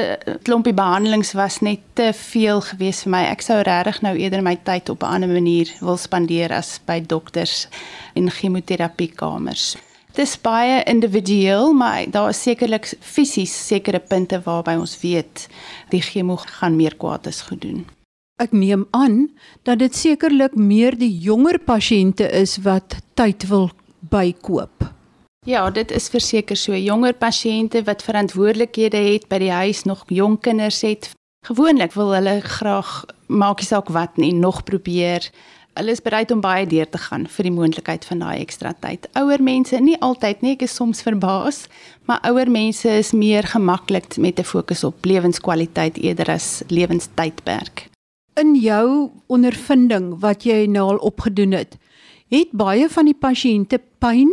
klompie 0.47 0.75
behandelings 0.77 1.33
was 1.38 1.59
net 1.65 1.83
te 1.99 2.12
veel 2.15 2.62
geweest 2.71 3.07
vir 3.07 3.15
my. 3.17 3.25
Ek 3.33 3.43
sou 3.43 3.59
regtig 3.67 4.00
nou 4.07 4.15
eerder 4.15 4.45
my 4.47 4.55
tyd 4.69 4.88
op 4.93 5.03
'n 5.03 5.12
ander 5.19 5.29
manier 5.29 5.69
wil 5.81 5.97
spandeer 5.97 6.53
as 6.53 6.79
by 6.87 7.00
dokters 7.00 7.69
en 8.15 8.31
chemoterapiekamers. 8.31 9.77
Dit 10.15 10.27
is 10.27 10.41
baie 10.41 10.83
individueel, 10.85 11.73
maar 11.73 12.11
daar 12.11 12.29
is 12.29 12.43
sekerlik 12.43 12.97
fisies 13.00 13.67
sekere 13.67 13.99
punte 13.99 14.41
waarby 14.45 14.75
ons 14.79 15.00
weet 15.00 15.49
die 15.91 16.00
chemo 16.00 16.37
gaan 16.37 16.77
meer 16.77 16.97
kwaad 16.97 17.27
as 17.27 17.41
goed 17.41 17.61
doen. 17.61 17.87
Ek 18.38 18.53
neem 18.53 18.87
aan 18.91 19.31
dat 19.62 19.79
dit 19.79 19.95
sekerlik 19.95 20.55
meer 20.55 20.99
die 20.99 21.19
jonger 21.19 21.59
pasiënte 21.59 22.31
is 22.31 22.57
wat 22.62 22.97
tyd 23.15 23.49
wil 23.49 23.71
bykoop. 24.00 24.98
Ja, 25.49 25.71
dit 25.73 25.90
is 25.90 26.11
verseker 26.12 26.59
so. 26.61 26.76
Jonger 26.76 27.14
pasiënte 27.17 27.81
wat 27.87 28.02
verantwoordelikhede 28.05 29.00
het 29.00 29.31
by 29.33 29.38
die 29.40 29.52
huis, 29.52 29.87
nog 29.88 30.02
jong 30.12 30.37
kinders 30.45 30.83
het. 30.85 31.09
Gewoonlik 31.49 31.95
wil 31.97 32.12
hulle 32.12 32.35
graag 32.45 33.07
maak 33.33 33.62
nie 33.62 33.69
saak 33.71 33.88
wat 33.88 34.21
nie, 34.21 34.35
nog 34.37 34.61
probeer. 34.69 35.25
Hulle 35.78 35.95
is 35.97 36.05
bereid 36.05 36.35
om 36.35 36.45
baie 36.45 36.67
deur 36.69 36.90
te 36.93 37.00
gaan 37.00 37.25
vir 37.33 37.49
die 37.49 37.55
moontlikheid 37.55 38.05
van 38.05 38.21
daai 38.21 38.43
ekstra 38.43 38.75
tyd. 38.85 39.09
Ouer 39.17 39.40
mense, 39.40 39.81
nie 39.81 39.97
altyd 40.05 40.45
nie, 40.45 40.52
ek 40.59 40.67
is 40.69 40.76
soms 40.76 41.00
verbaas, 41.07 41.64
maar 42.05 42.21
ouer 42.28 42.50
mense 42.52 42.93
is 43.00 43.17
meer 43.17 43.49
gemaklik 43.49 44.19
met 44.21 44.38
'n 44.38 44.45
fokus 44.45 44.85
op 44.85 45.00
lewenskwaliteit 45.05 45.97
eerder 45.97 46.28
as 46.37 46.61
lewenstydperk 46.69 47.88
in 48.38 48.55
jou 48.55 49.11
ondervinding 49.26 50.12
wat 50.23 50.45
jy 50.47 50.67
nou 50.71 50.87
al 50.93 51.00
opgedoen 51.11 51.57
het, 51.59 51.76
het 52.31 52.52
baie 52.52 52.88
van 52.93 53.09
die 53.11 53.17
pasiënte 53.17 53.81
pyn 53.99 54.31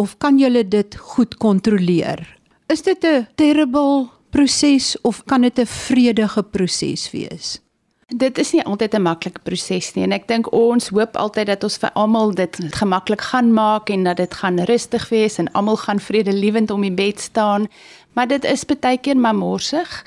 of 0.00 0.16
kan 0.22 0.38
jy 0.40 0.62
dit 0.64 0.96
goed 1.12 1.36
kontroleer? 1.36 2.24
Is 2.72 2.82
dit 2.82 3.04
'n 3.04 3.26
terrible 3.36 4.08
proses 4.30 4.96
of 5.02 5.24
kan 5.24 5.42
dit 5.42 5.58
'n 5.58 5.66
vredige 5.66 6.42
proses 6.42 7.10
wees? 7.10 7.60
Dit 8.08 8.38
is 8.38 8.52
nie 8.52 8.64
altyd 8.64 8.94
'n 8.94 9.02
maklike 9.02 9.40
proses 9.42 9.94
nie 9.94 10.04
en 10.04 10.12
ek 10.12 10.26
dink 10.26 10.52
ons 10.52 10.88
hoop 10.88 11.16
altyd 11.16 11.46
dat 11.46 11.64
ons 11.64 11.76
vir 11.76 11.90
almal 11.94 12.34
dit 12.34 12.56
gemaklik 12.70 13.20
gaan 13.20 13.52
maak 13.52 13.90
en 13.90 14.04
dat 14.04 14.16
dit 14.16 14.34
gaan 14.34 14.58
rustig 14.58 15.08
wees 15.08 15.38
en 15.38 15.52
almal 15.52 15.76
gaan 15.76 16.00
vredelewend 16.00 16.70
om 16.70 16.80
die 16.80 16.94
bed 16.94 17.20
staan, 17.20 17.68
maar 18.14 18.26
dit 18.26 18.44
is 18.44 18.64
baie 18.64 18.98
keer 18.98 19.16
maar 19.16 19.34
morsig. 19.34 20.04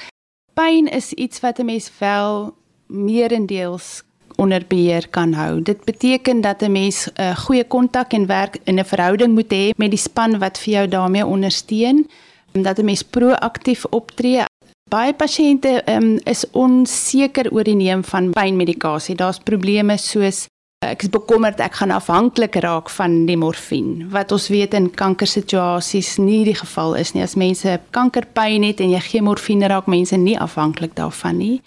Pyn 0.53 0.87
is 0.87 1.13
iets 1.13 1.39
wat 1.39 1.59
'n 1.59 1.65
mens 1.65 1.91
wel 1.99 2.55
meerendeels 2.87 4.03
onder 4.35 4.63
beheer 4.67 5.07
kan 5.09 5.33
hou. 5.33 5.61
Dit 5.61 5.85
beteken 5.85 6.41
dat 6.41 6.61
'n 6.61 6.71
mens 6.71 7.07
'n 7.07 7.21
uh, 7.21 7.35
goeie 7.35 7.63
kontak 7.63 8.13
en 8.13 8.25
werk 8.25 8.57
in 8.63 8.79
'n 8.79 8.85
verhouding 8.85 9.33
moet 9.33 9.53
hê 9.53 9.69
met 9.77 9.89
die 9.89 9.99
span 9.99 10.39
wat 10.39 10.57
vir 10.57 10.73
jou 10.73 10.87
daarmee 10.87 11.25
ondersteun, 11.25 12.07
dat 12.51 12.77
'n 12.77 12.85
mens 12.85 13.03
proaktief 13.03 13.85
optree. 13.85 14.45
Baie 14.89 15.13
pasiënte 15.13 15.81
um, 15.85 16.19
is 16.23 16.45
onseker 16.51 17.51
oor 17.51 17.63
die 17.63 17.75
neem 17.75 18.03
van 18.03 18.29
pynmedikasie. 18.29 19.15
Daar's 19.15 19.39
probleme 19.39 19.97
soos 19.97 20.47
ek 20.83 21.05
is 21.05 21.11
bekommerd 21.13 21.61
ek 21.63 21.77
gaan 21.79 21.93
afhanklik 21.95 22.57
raak 22.63 22.89
van 22.93 23.23
die 23.27 23.37
morfine 23.39 24.07
wat 24.13 24.31
ons 24.35 24.49
weet 24.51 24.75
in 24.77 24.89
kankersituasies 24.91 26.17
nie 26.21 26.43
die 26.47 26.57
geval 26.57 26.97
is 26.99 27.13
nie 27.15 27.23
as 27.23 27.37
mense 27.39 27.77
kankerpyn 27.95 28.65
het 28.67 28.81
en 28.83 28.91
jy 28.93 29.01
gee 29.07 29.23
morfine 29.23 29.69
raak 29.71 29.87
mense 29.91 30.17
nie 30.19 30.35
afhanklik 30.39 30.95
daarvan 30.99 31.39
nie 31.39 31.61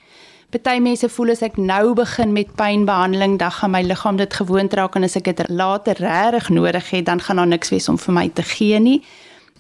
Party 0.57 0.81
mense 0.81 1.09
voel 1.13 1.35
as 1.35 1.43
ek 1.45 1.59
nou 1.61 1.93
begin 1.99 2.31
met 2.33 2.49
pynbehandeling, 2.57 3.35
dan 3.37 3.53
gaan 3.53 3.75
my 3.75 3.83
liggaam 3.85 4.17
dit 4.17 4.35
gewoond 4.39 4.73
raak 4.79 4.95
en 4.97 5.05
as 5.05 5.17
ek 5.19 5.27
dit 5.29 5.41
later 5.53 5.99
regtig 6.01 6.49
nodig 6.49 6.87
het, 6.95 7.05
dan 7.05 7.21
gaan 7.21 7.43
daar 7.43 7.51
niks 7.51 7.73
wees 7.75 7.89
om 7.93 7.99
vir 8.01 8.15
my 8.17 8.25
te 8.33 8.45
gee 8.55 8.79
nie. 8.81 9.01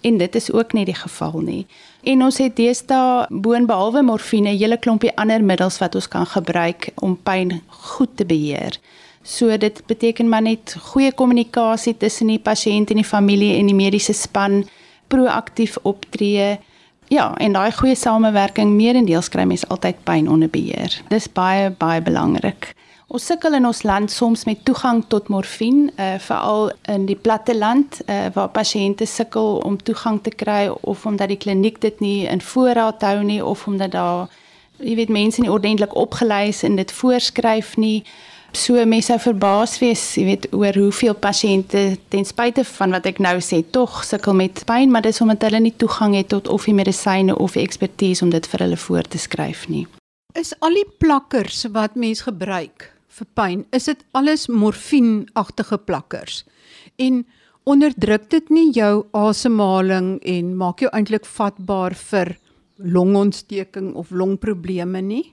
En 0.08 0.16
dit 0.16 0.38
is 0.40 0.48
ook 0.52 0.72
nie 0.72 0.86
die 0.88 0.96
geval 0.96 1.42
nie. 1.44 1.66
En 2.00 2.22
ons 2.24 2.38
het 2.40 2.56
deesdae 2.56 3.26
boonbehalwe 3.28 4.02
morfine 4.08 4.54
'n 4.54 4.56
hele 4.56 4.78
klompie 4.78 5.12
ander 5.16 5.44
middels 5.44 5.78
wat 5.78 5.94
ons 5.94 6.08
kan 6.08 6.26
gebruik 6.26 6.88
om 6.94 7.18
pyn 7.22 7.60
goed 7.68 8.16
te 8.16 8.24
beheer. 8.24 8.78
So 9.22 9.56
dit 9.56 9.82
beteken 9.86 10.28
maar 10.28 10.42
net 10.42 10.76
goeie 10.78 11.12
kommunikasie 11.12 11.96
tussen 11.96 12.26
die 12.26 12.38
pasiënt 12.38 12.90
en 12.90 12.96
die 12.96 13.04
familie 13.04 13.58
en 13.58 13.66
die 13.66 13.74
mediese 13.74 14.12
span, 14.12 14.64
proaktief 15.08 15.76
optree 15.82 16.58
Ja, 17.08 17.36
en 17.36 17.52
daai 17.52 17.70
goeie 17.72 17.94
samewerking 17.94 18.72
meerendeels 18.74 19.28
kry 19.28 19.44
mens 19.46 19.66
altyd 19.68 20.02
pyn 20.04 20.28
onder 20.30 20.50
beheer. 20.50 21.02
Dis 21.08 21.28
baie 21.32 21.70
baie 21.70 22.02
belangrik. 22.02 22.72
Ons 23.06 23.28
sukkel 23.30 23.54
in 23.54 23.66
ons 23.66 23.84
land 23.86 24.10
soms 24.10 24.44
met 24.48 24.64
toegang 24.66 25.04
tot 25.06 25.28
morfine, 25.30 25.92
uh, 25.94 26.16
veral 26.18 26.72
in 26.90 27.04
die 27.06 27.14
platte 27.14 27.54
land 27.54 28.00
uh, 28.06 28.26
waar 28.34 28.50
pasiënte 28.50 29.06
sukkel 29.06 29.60
om 29.62 29.76
toegang 29.78 30.18
te 30.22 30.32
kry 30.34 30.66
of 30.80 31.06
omdat 31.06 31.30
die 31.30 31.38
kliniek 31.38 31.78
dit 31.80 32.00
nie 32.02 32.26
in 32.26 32.42
voorraad 32.42 33.06
hou 33.06 33.22
nie 33.22 33.38
of 33.44 33.62
omdat 33.70 33.94
daar 33.94 34.26
jy 34.82 34.96
weet 34.98 35.12
mense 35.14 35.40
nie 35.40 35.52
ordentlik 35.52 35.94
opgelei 35.94 36.48
is 36.48 36.64
en 36.66 36.76
dit 36.76 36.92
voorskryf 36.92 37.76
nie. 37.76 38.02
So 38.56 38.80
mense 38.88 39.10
sou 39.12 39.18
verbaas 39.20 39.74
wees, 39.82 40.00
jy 40.16 40.22
weet, 40.24 40.46
oor 40.56 40.76
hoeveel 40.80 41.12
pasiënte 41.20 41.80
ten 42.08 42.24
spyte 42.24 42.62
van 42.64 42.94
wat 42.96 43.04
ek 43.10 43.18
nou 43.20 43.34
sê, 43.44 43.58
tog 43.60 43.98
sukkel 44.08 44.32
met 44.38 44.62
pyn, 44.68 44.88
maar 44.92 45.04
dis 45.04 45.20
omdat 45.20 45.44
hulle 45.44 45.60
nie 45.60 45.74
toegang 45.76 46.14
het 46.16 46.30
tot 46.32 46.48
of 46.48 46.64
die 46.64 46.74
medisyne 46.76 47.36
of 47.36 47.58
die 47.58 47.64
ekspertise 47.66 48.24
om 48.24 48.32
dit 48.32 48.48
vir 48.48 48.64
hulle 48.64 48.78
voor 48.80 49.10
te 49.12 49.20
skryf 49.20 49.66
nie. 49.68 49.84
Is 50.40 50.54
al 50.64 50.78
die 50.78 50.86
plakkers 51.02 51.66
wat 51.76 52.00
mens 52.00 52.24
gebruik 52.24 52.88
vir 53.18 53.28
pyn, 53.36 53.66
is 53.76 53.90
dit 53.92 54.00
alles 54.16 54.48
morfienagtige 54.48 55.76
plakkers? 55.84 56.40
En 56.96 57.26
onderdruk 57.68 58.30
dit 58.32 58.50
nie 58.56 58.70
jou 58.72 59.04
asemhaling 59.12 60.16
en 60.24 60.52
maak 60.56 60.80
jou 60.80 60.92
eintlik 60.96 61.28
vatbaar 61.28 61.96
vir 62.08 62.38
longontsteking 62.80 63.92
of 64.00 64.08
longprobleme 64.16 65.04
nie? 65.04 65.24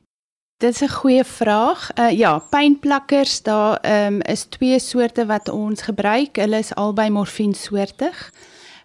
Dit 0.64 0.74
is 0.74 0.82
'n 0.82 0.94
goeie 0.94 1.24
vraag. 1.24 1.92
Uh 2.00 2.12
ja, 2.12 2.40
pynplakkers, 2.40 3.42
daar 3.42 4.06
um, 4.06 4.22
is 4.22 4.44
twee 4.44 4.80
soorte 4.80 5.26
wat 5.26 5.50
ons 5.50 5.82
gebruik. 5.82 6.36
Hulle 6.36 6.58
is 6.58 6.76
albei 6.76 7.10
morfiensoortig. 7.10 8.32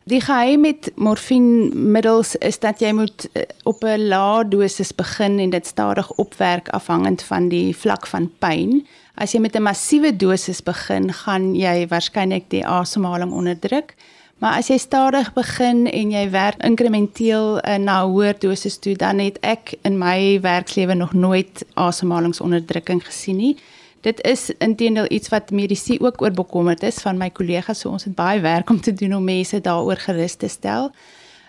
Die 0.04 0.20
geheim 0.20 0.60
met 0.60 0.90
morfienmiddels 0.94 2.36
is 2.36 2.58
dat 2.58 2.80
jy 2.80 2.92
moet 2.92 3.28
uh, 3.32 3.42
op 3.62 3.84
'n 3.84 4.08
lae 4.08 4.48
dosis 4.48 4.94
begin 4.94 5.38
en 5.38 5.50
dit 5.50 5.66
stadig 5.66 6.12
opwerk 6.12 6.68
afhangend 6.68 7.22
van 7.22 7.48
die 7.48 7.76
vlak 7.76 8.06
van 8.06 8.30
pyn. 8.38 8.86
As 9.14 9.32
jy 9.32 9.40
met 9.40 9.54
'n 9.54 9.62
massiewe 9.62 10.16
dosis 10.16 10.62
begin, 10.62 11.12
gaan 11.12 11.54
jy 11.54 11.86
waarskynlik 11.86 12.50
die 12.50 12.66
asemhaling 12.66 13.32
onderdruk. 13.32 13.94
Maar 14.38 14.60
as 14.60 14.68
jy 14.70 14.76
stadig 14.78 15.32
begin 15.34 15.88
en 15.90 16.12
jy 16.14 16.20
werk 16.30 16.60
inkrementeel 16.62 17.58
uh, 17.58 17.74
na 17.82 18.04
'n 18.04 18.10
hoër 18.12 18.36
dosis 18.38 18.78
toe, 18.78 18.94
dan 18.94 19.18
het 19.18 19.38
ek 19.42 19.74
in 19.82 19.98
my 19.98 20.38
werkslewe 20.40 20.94
nog 20.94 21.12
nooit 21.12 21.64
asemhalingsonderdrukking 21.74 23.02
gesien 23.06 23.36
nie. 23.36 23.56
Dit 24.00 24.22
is 24.22 24.50
intendeel 24.58 25.10
iets 25.10 25.28
wat 25.28 25.50
medisy 25.50 25.98
ook 26.00 26.22
oor 26.22 26.30
bekommerd 26.30 26.82
is 26.82 27.02
van 27.02 27.18
my 27.18 27.30
kollegas, 27.30 27.80
so 27.80 27.90
ons 27.90 28.04
het 28.04 28.14
baie 28.14 28.40
werk 28.40 28.70
om 28.70 28.80
te 28.80 28.92
doen 28.92 29.14
om 29.14 29.24
mense 29.24 29.60
daaroor 29.60 29.96
gerus 29.96 30.34
te 30.34 30.48
stel. 30.48 30.90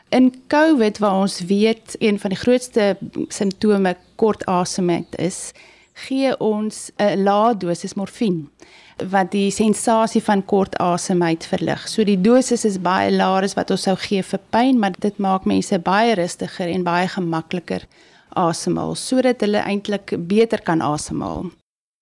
In 0.09 0.33
COVID 0.47 0.97
waar 0.97 1.21
ons 1.21 1.39
weet 1.45 1.95
een 1.99 2.19
van 2.19 2.29
die 2.29 2.39
grootste 2.39 2.97
simptome 3.27 3.97
kort 4.15 4.45
asemheid 4.45 5.15
is, 5.17 5.51
gee 5.93 6.39
ons 6.39 6.91
'n 6.97 7.23
lae 7.23 7.57
dosis 7.57 7.93
morfine 7.93 8.49
wat 9.11 9.31
die 9.31 9.49
sensasie 9.51 10.21
van 10.23 10.43
kort 10.45 10.75
asemheid 10.81 11.45
verlig. 11.45 11.87
So 11.87 12.03
die 12.03 12.19
dosis 12.21 12.65
is 12.65 12.79
baie 12.83 13.11
laer 13.11 13.47
as 13.47 13.55
wat 13.55 13.71
ons 13.71 13.87
sou 13.87 13.95
gee 13.99 14.23
vir 14.23 14.41
pyn, 14.51 14.79
maar 14.79 14.97
dit 14.97 15.17
maak 15.17 15.47
mense 15.49 15.79
baie 15.79 16.15
rustiger 16.19 16.67
en 16.67 16.83
baie 16.83 17.07
gemakliker 17.07 17.87
asemhaal 18.37 18.95
sodat 18.95 19.41
hulle 19.41 19.61
eintlik 19.65 20.13
beter 20.29 20.61
kan 20.61 20.81
asemhaal. 20.81 21.49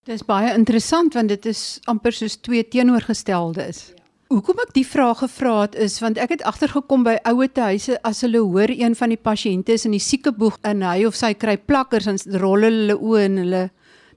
Dis 0.08 0.24
baie 0.24 0.54
interessant 0.56 1.16
want 1.16 1.32
dit 1.32 1.46
is 1.46 1.80
amper 1.86 2.16
soos 2.16 2.38
twee 2.40 2.64
teenoorgesteldes. 2.64 3.92
Hoekom 4.28 4.60
ek 4.60 4.74
die 4.76 4.86
vraag 4.88 5.22
gevra 5.24 5.54
het 5.62 5.76
is 5.80 6.00
want 6.04 6.20
ek 6.20 6.36
het 6.36 6.46
agtergekom 6.48 7.06
by 7.08 7.16
ouer 7.32 7.52
huise 7.56 7.96
as 8.08 8.22
hulle 8.26 8.44
hoor 8.44 8.72
een 8.72 8.96
van 8.96 9.14
die 9.14 9.20
pasiënte 9.20 9.76
is 9.76 9.88
in 9.88 9.96
die 9.96 10.04
siekeboeg 10.04 10.60
en 10.68 10.84
hy 10.84 11.06
of 11.08 11.16
sy 11.16 11.34
kry 11.34 11.56
plakkers 11.58 12.10
en 12.12 12.20
rol 12.42 12.68
hulle 12.68 12.98
oë 12.98 13.24
en 13.30 13.38
hulle 13.44 13.64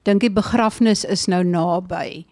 dink 0.07 0.23
die 0.23 0.33
begrafnis 0.33 1.05
is 1.05 1.27
nou 1.31 1.43
naby 1.47 2.25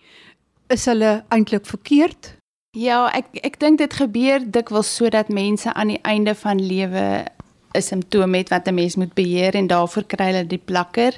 is 0.70 0.86
hulle 0.86 1.24
eintlik 1.34 1.66
verkeerd? 1.66 2.36
Ja, 2.78 3.08
ek 3.10 3.40
ek 3.42 3.60
dink 3.60 3.80
dit 3.82 3.94
gebeur 3.94 4.44
dikwels 4.46 4.92
sodat 4.96 5.30
mense 5.34 5.74
aan 5.74 5.96
die 5.96 6.02
einde 6.06 6.36
van 6.36 6.62
lewe 6.62 7.26
'n 7.74 7.82
simptoom 7.82 8.34
het 8.34 8.50
wat 8.50 8.68
'n 8.68 8.74
mens 8.74 8.96
moet 8.96 9.14
beheer 9.14 9.56
en 9.56 9.68
daarvoor 9.68 10.04
kry 10.04 10.26
hulle 10.32 10.48
die 10.48 10.62
plakker 10.66 11.14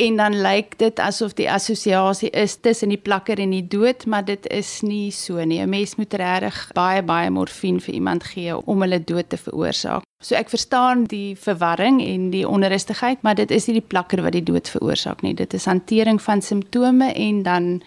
en 0.00 0.16
dan 0.16 0.40
lyk 0.40 0.78
dit 0.78 0.98
asof 0.98 1.34
die 1.36 1.50
assosiasie 1.50 2.30
is 2.30 2.56
tussen 2.60 2.88
die 2.88 3.00
plakker 3.00 3.38
en 3.38 3.50
die 3.50 3.66
dood, 3.68 4.06
maar 4.06 4.24
dit 4.24 4.46
is 4.46 4.80
nie 4.82 5.10
so 5.10 5.44
nie. 5.44 5.60
'n 5.60 5.68
Mens 5.68 5.96
moet 5.96 6.14
regtig 6.14 6.70
baie 6.74 7.02
baie 7.02 7.30
morfine 7.30 7.80
vir 7.80 7.94
iemand 7.94 8.24
gee 8.24 8.56
om 8.56 8.80
hulle 8.80 9.04
dood 9.04 9.28
te 9.28 9.36
veroorsaak. 9.36 10.02
So 10.22 10.34
ek 10.34 10.48
verstaan 10.48 11.04
die 11.04 11.36
verwarring 11.36 12.02
en 12.02 12.30
die 12.30 12.48
onrustigheid, 12.48 13.22
maar 13.22 13.34
dit 13.34 13.50
is 13.50 13.66
nie 13.66 13.80
die 13.80 13.88
plakker 13.88 14.22
wat 14.22 14.32
die 14.32 14.42
dood 14.42 14.68
veroorsaak 14.68 15.22
nie. 15.22 15.34
Dit 15.34 15.54
is 15.54 15.64
hantering 15.64 16.22
van 16.22 16.42
simptome 16.42 17.12
en 17.12 17.42
dan 17.42 17.82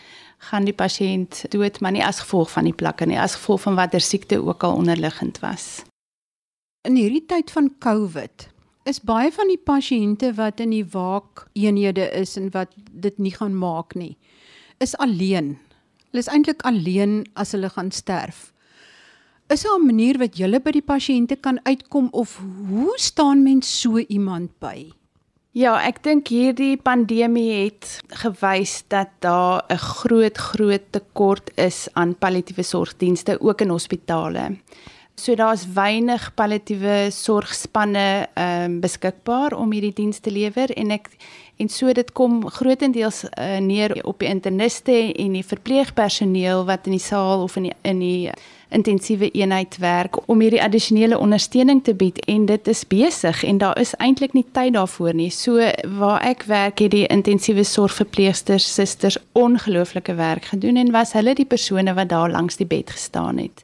gaan 0.50 0.66
die 0.68 0.76
pasiënt 0.76 1.46
dood, 1.54 1.80
maar 1.82 1.92
nie 1.96 2.04
as 2.06 2.20
gevolg 2.24 2.52
van 2.52 2.68
die 2.68 2.76
plakker 2.76 3.08
nie, 3.08 3.20
as 3.20 3.38
gevolg 3.40 3.62
van 3.66 3.76
watter 3.80 4.02
siekte 4.02 4.40
ook 4.42 4.64
al 4.64 4.76
onderliggend 4.76 5.40
was. 5.44 5.84
In 6.88 6.96
hierdie 7.00 7.26
tyd 7.26 7.52
van 7.52 7.72
COVID 7.80 8.50
is 8.84 9.00
baie 9.00 9.32
van 9.32 9.48
die 9.48 9.60
pasiënte 9.60 10.34
wat 10.36 10.60
in 10.60 10.74
die 10.76 10.86
waak 10.92 11.46
eenhede 11.56 12.10
is 12.12 12.36
en 12.38 12.50
wat 12.52 12.74
dit 12.92 13.18
nie 13.18 13.32
gaan 13.32 13.56
maak 13.56 13.96
nie, 13.96 14.18
is 14.84 14.98
alleen. 14.98 15.56
Hulle 16.12 16.26
is 16.26 16.32
eintlik 16.32 16.66
alleen 16.68 17.22
as 17.40 17.56
hulle 17.56 17.72
gaan 17.72 17.92
sterf. 17.92 18.52
Is 19.48 19.64
daar 19.64 19.80
'n 19.80 19.86
manier 19.86 20.18
wat 20.18 20.38
jy 20.38 20.60
by 20.60 20.72
die 20.72 20.82
pasiënte 20.82 21.36
kan 21.36 21.60
uitkom 21.64 22.08
of 22.12 22.42
hoe 22.68 22.94
staan 22.96 23.44
mens 23.44 23.82
so 23.82 23.98
iemand 23.98 24.60
by? 24.60 24.92
Ja, 25.54 25.76
ek 25.86 26.00
dink 26.02 26.32
hierdie 26.34 26.80
pandemie 26.82 27.52
het 27.68 28.00
gewys 28.24 28.80
dat 28.90 29.12
daar 29.22 29.62
'n 29.70 29.78
groot 29.78 30.38
groot 30.38 30.86
tekort 30.90 31.52
is 31.56 31.88
aan 31.94 32.16
palliatiewe 32.18 32.64
sorgdienste 32.64 33.38
ook 33.40 33.62
in 33.62 33.70
hospitale. 33.70 34.58
So 35.16 35.36
daar's 35.36 35.68
weinig 35.74 36.34
palliatiewe 36.34 37.12
sorgspanne 37.12 38.28
ehm 38.34 38.64
um, 38.64 38.80
beskikbaar 38.80 39.54
om 39.54 39.72
hierdie 39.72 39.94
diens 39.94 40.20
te 40.20 40.32
lewer 40.32 40.72
en 40.74 40.92
ek 40.92 41.10
en 41.58 41.70
so 41.70 41.94
dit 41.94 42.12
kom 42.12 42.50
grootendeels 42.50 43.24
uh, 43.24 43.58
neer 43.58 44.04
op 44.04 44.20
die 44.20 44.28
interniste 44.28 45.14
en 45.14 45.32
die 45.32 45.46
verpleegpersoneel 45.46 46.66
wat 46.66 46.86
in 46.86 46.98
die 46.98 47.00
saal 47.00 47.44
of 47.44 47.56
in 47.56 47.64
die 47.64 47.74
in 47.82 48.00
die 48.00 48.32
intensiewe 48.74 49.30
eenheid 49.32 49.78
werk 49.78 50.18
om 50.30 50.42
hierdie 50.42 50.62
addisionele 50.64 51.18
ondersteuning 51.20 51.84
te 51.84 51.94
bied 51.94 52.20
en 52.26 52.46
dit 52.50 52.68
is 52.68 52.84
besig 52.88 53.44
en 53.44 53.58
daar 53.58 53.80
is 53.80 53.96
eintlik 54.04 54.34
nie 54.34 54.46
tyd 54.52 54.74
daarvoor 54.74 55.14
nie. 55.14 55.30
So 55.32 55.62
waar 55.98 56.22
ek 56.22 56.44
werk 56.50 56.80
het 56.84 56.92
die 56.92 57.06
intensiewe 57.08 57.64
sorgverpleegsters 57.64 58.68
susters 58.74 59.18
ongelooflike 59.32 60.16
werk 60.16 60.52
gedoen 60.54 60.82
en 60.82 60.92
was 60.92 61.14
hulle 61.14 61.36
die 61.38 61.48
persone 61.50 61.94
wat 61.94 62.10
daar 62.10 62.32
langs 62.32 62.58
die 62.58 62.68
bed 62.68 62.92
gestaan 62.92 63.38
het. 63.38 63.64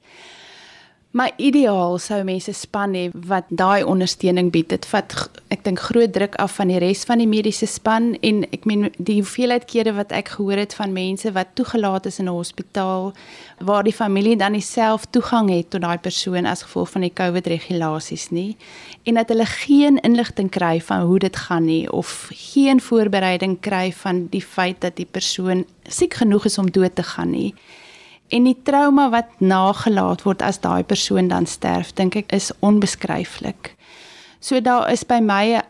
Maar 1.11 1.31
ideaal 1.41 1.97
sou 1.97 2.19
mense 2.23 2.53
span 2.53 2.93
hê 2.93 3.07
wat 3.25 3.47
daai 3.49 3.81
ondersteuning 3.81 4.51
bied. 4.53 4.67
Dit 4.69 4.85
vat 4.91 5.15
ek 5.49 5.63
dink 5.65 5.81
groot 5.81 6.11
druk 6.13 6.35
af 6.37 6.59
van 6.59 6.69
die 6.69 6.77
res 6.77 7.01
van 7.09 7.17
die 7.17 7.27
mediese 7.29 7.65
span 7.65 8.11
en 8.21 8.43
ek 8.53 8.67
meen 8.69 8.91
die 8.97 9.15
hoeveelheid 9.17 9.65
kere 9.71 9.95
wat 9.97 10.13
ek 10.13 10.35
gehoor 10.35 10.61
het 10.61 10.75
van 10.77 10.93
mense 10.93 11.31
wat 11.33 11.55
toegelaat 11.57 12.05
is 12.05 12.19
in 12.21 12.29
'n 12.29 12.37
hospitaal 12.37 13.13
waar 13.57 13.83
die 13.83 13.93
familie 13.93 14.37
dan 14.37 14.61
self 14.61 15.09
toegang 15.09 15.49
het 15.49 15.69
tot 15.69 15.81
daai 15.81 15.97
persoon 15.97 16.45
as 16.45 16.61
gevolg 16.61 16.89
van 16.89 17.01
die 17.01 17.13
COVID 17.13 17.47
regulasies 17.47 18.29
nie 18.29 18.57
en 19.03 19.15
dat 19.15 19.29
hulle 19.29 19.45
geen 19.45 19.97
inligting 19.97 20.49
kry 20.49 20.79
van 20.81 21.01
hoe 21.01 21.19
dit 21.19 21.35
gaan 21.35 21.65
nie 21.65 21.91
of 21.91 22.29
geen 22.31 22.79
voorbereiding 22.81 23.59
kry 23.59 23.91
van 23.91 24.27
die 24.29 24.43
feit 24.43 24.81
dat 24.81 24.95
die 24.95 25.09
persoon 25.09 25.65
siek 25.87 26.13
genoeg 26.13 26.45
is 26.45 26.57
om 26.57 26.71
dood 26.71 26.95
te 26.95 27.03
gaan 27.03 27.31
nie 27.31 27.55
en 28.29 28.43
die 28.43 28.57
trauma 28.63 29.09
wat 29.09 29.29
nagelaat 29.39 30.23
word 30.23 30.41
as 30.41 30.59
daai 30.59 30.83
persoon 30.83 31.27
dan 31.27 31.45
sterf, 31.45 31.93
dink 31.93 32.15
ek 32.15 32.31
is 32.35 32.51
onbeskryflik. 32.59 33.75
So 34.39 34.61
daar 34.61 34.91
is 34.91 35.03
by 35.03 35.19
my 35.19 35.61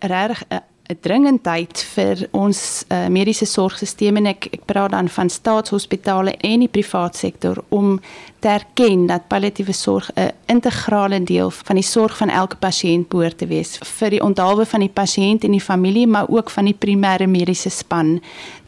regtig 0.00 0.46
'n 0.86 0.98
dringendheid 1.02 1.80
vir 1.96 2.28
ons 2.30 2.84
uh, 2.88 3.08
mediese 3.10 3.46
sorgstelsel 3.46 4.20
en 4.20 4.28
ek 4.30 4.46
ek 4.54 4.66
praat 4.70 4.92
dan 4.94 5.08
van 5.10 5.30
staatshospitale 5.30 6.36
en 6.46 6.62
die 6.62 6.70
privaat 6.70 7.16
sektor 7.18 7.58
om 7.74 7.96
te 8.38 8.48
erken 8.48 9.06
dat 9.10 9.26
palliatiewe 9.28 9.74
sorg 9.74 10.10
'n 10.14 10.30
integrale 10.46 11.22
deel 11.22 11.50
van 11.50 11.76
die 11.76 11.84
sorg 11.84 12.16
van 12.16 12.30
elke 12.30 12.56
pasiënt 12.56 13.08
behoort 13.08 13.38
te 13.38 13.46
wees 13.46 13.78
vir 13.82 14.10
die 14.10 14.22
onthaalwe 14.22 14.66
van 14.66 14.80
die 14.80 14.94
pasiënt 14.94 15.44
en 15.44 15.50
die 15.50 15.66
familie 15.72 16.06
maar 16.06 16.28
ook 16.28 16.50
van 16.50 16.64
die 16.64 16.78
primêre 16.78 17.26
mediese 17.26 17.70
span. 17.70 18.20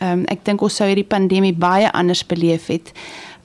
Um, 0.03 0.25
ek 0.27 0.45
dink 0.45 0.63
ons 0.63 0.75
sou 0.75 0.87
hierdie 0.87 1.07
pandemie 1.07 1.55
baie 1.55 1.93
anders 1.93 2.27
beleef 2.27 2.67
het 2.67 2.93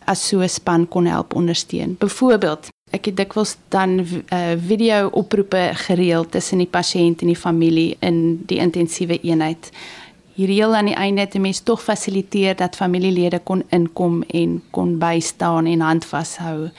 as 0.05 0.27
so 0.27 0.39
'n 0.41 0.49
span 0.49 0.87
kon 0.87 1.05
help 1.05 1.35
ondersteun. 1.35 1.95
Byvoorbeeld, 1.99 2.69
ek 2.91 3.05
het 3.05 3.17
dikwels 3.17 3.55
dan 3.69 3.99
uh, 3.99 4.53
video 4.67 5.07
oproepe 5.07 5.71
gereël 5.73 6.29
tussen 6.29 6.57
die 6.57 6.67
pasiënt 6.67 7.21
en 7.21 7.27
die 7.27 7.35
familie 7.35 7.95
in 7.99 8.43
die 8.45 8.57
intensiewe 8.57 9.19
eenheid. 9.21 9.71
Hierdie 10.33 10.61
heel 10.61 10.75
aan 10.75 10.85
die 10.89 10.97
einde 10.97 11.21
het 11.21 11.37
mense 11.37 11.63
tog 11.63 11.83
fasiliteer 11.83 12.55
dat 12.55 12.75
familielede 12.75 13.39
kon 13.39 13.63
inkom 13.69 14.23
en 14.27 14.61
kon 14.71 14.97
bystaan 14.97 15.65
en 15.65 15.79
hand 15.79 16.05
vashou. 16.05 16.69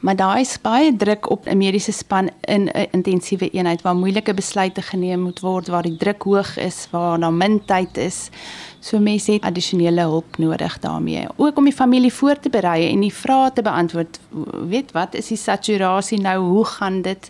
Maar 0.00 0.16
daar 0.16 0.40
is 0.40 0.60
baie 0.60 0.96
druk 0.96 1.30
op 1.30 1.46
'n 1.46 1.56
mediese 1.56 1.92
span 1.92 2.30
in 2.40 2.70
'n 2.72 2.88
intensiewe 2.90 3.50
eenheid 3.50 3.82
waar 3.82 3.96
moeilike 3.96 4.34
besluite 4.34 4.82
geneem 4.82 5.20
moet 5.20 5.40
word, 5.40 5.66
waar 5.66 5.82
die 5.82 5.96
druk 5.96 6.22
hoog 6.22 6.56
is, 6.56 6.88
waar 6.90 7.20
daar 7.20 7.32
min 7.32 7.64
tyd 7.64 7.96
is. 7.96 8.28
So 8.78 8.98
mense 8.98 9.32
het 9.32 9.42
addisionele 9.42 10.00
hulp 10.00 10.36
nodig 10.36 10.78
daarmee. 10.78 11.26
Ook 11.36 11.56
om 11.56 11.64
die 11.64 11.72
familie 11.72 12.12
voor 12.12 12.38
te 12.40 12.50
berei 12.50 12.90
en 12.92 13.00
die 13.00 13.14
vrae 13.14 13.52
te 13.52 13.62
beantwoord. 13.62 14.20
Weet 14.68 14.92
wat 14.92 15.14
is 15.14 15.26
die 15.26 15.36
saturasie 15.36 16.20
nou? 16.20 16.38
Hoe 16.44 16.64
gaan 16.64 17.02
dit? 17.02 17.28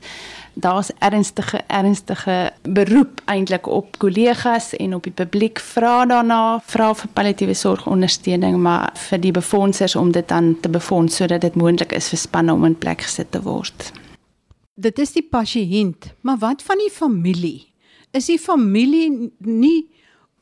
Daar's 0.54 0.90
ernstige 0.98 1.60
ernstige 1.66 2.52
beroep 2.62 3.20
eintlik 3.24 3.66
op 3.66 3.98
kollegas 3.98 4.72
en 4.76 4.94
op 4.94 5.06
die 5.06 5.14
publiek 5.14 5.60
vra 5.60 6.04
daarna, 6.06 6.60
vra 6.66 6.90
vir 6.94 7.12
palliatiewe 7.14 7.54
sorgondersteuning, 7.54 8.58
maar 8.58 8.90
vir 9.08 9.22
die 9.22 9.32
befondsers 9.32 9.96
om 9.96 10.12
dit 10.12 10.28
dan 10.28 10.56
te 10.60 10.68
befonds 10.68 11.16
sodat 11.16 11.40
dit 11.40 11.54
moontlik 11.54 11.92
is 11.92 12.10
vir 12.10 12.18
spanne 12.18 12.52
om 12.52 12.64
in 12.64 12.78
plek 12.78 13.06
gesit 13.06 13.30
te 13.30 13.42
word. 13.42 13.92
Dit 14.80 14.98
is 14.98 15.12
die 15.12 15.26
pasiënt, 15.26 16.12
maar 16.20 16.38
wat 16.40 16.62
van 16.62 16.80
die 16.80 16.90
familie? 16.92 17.66
Is 18.16 18.26
die 18.26 18.38
familie 18.38 19.30
nie 19.38 19.90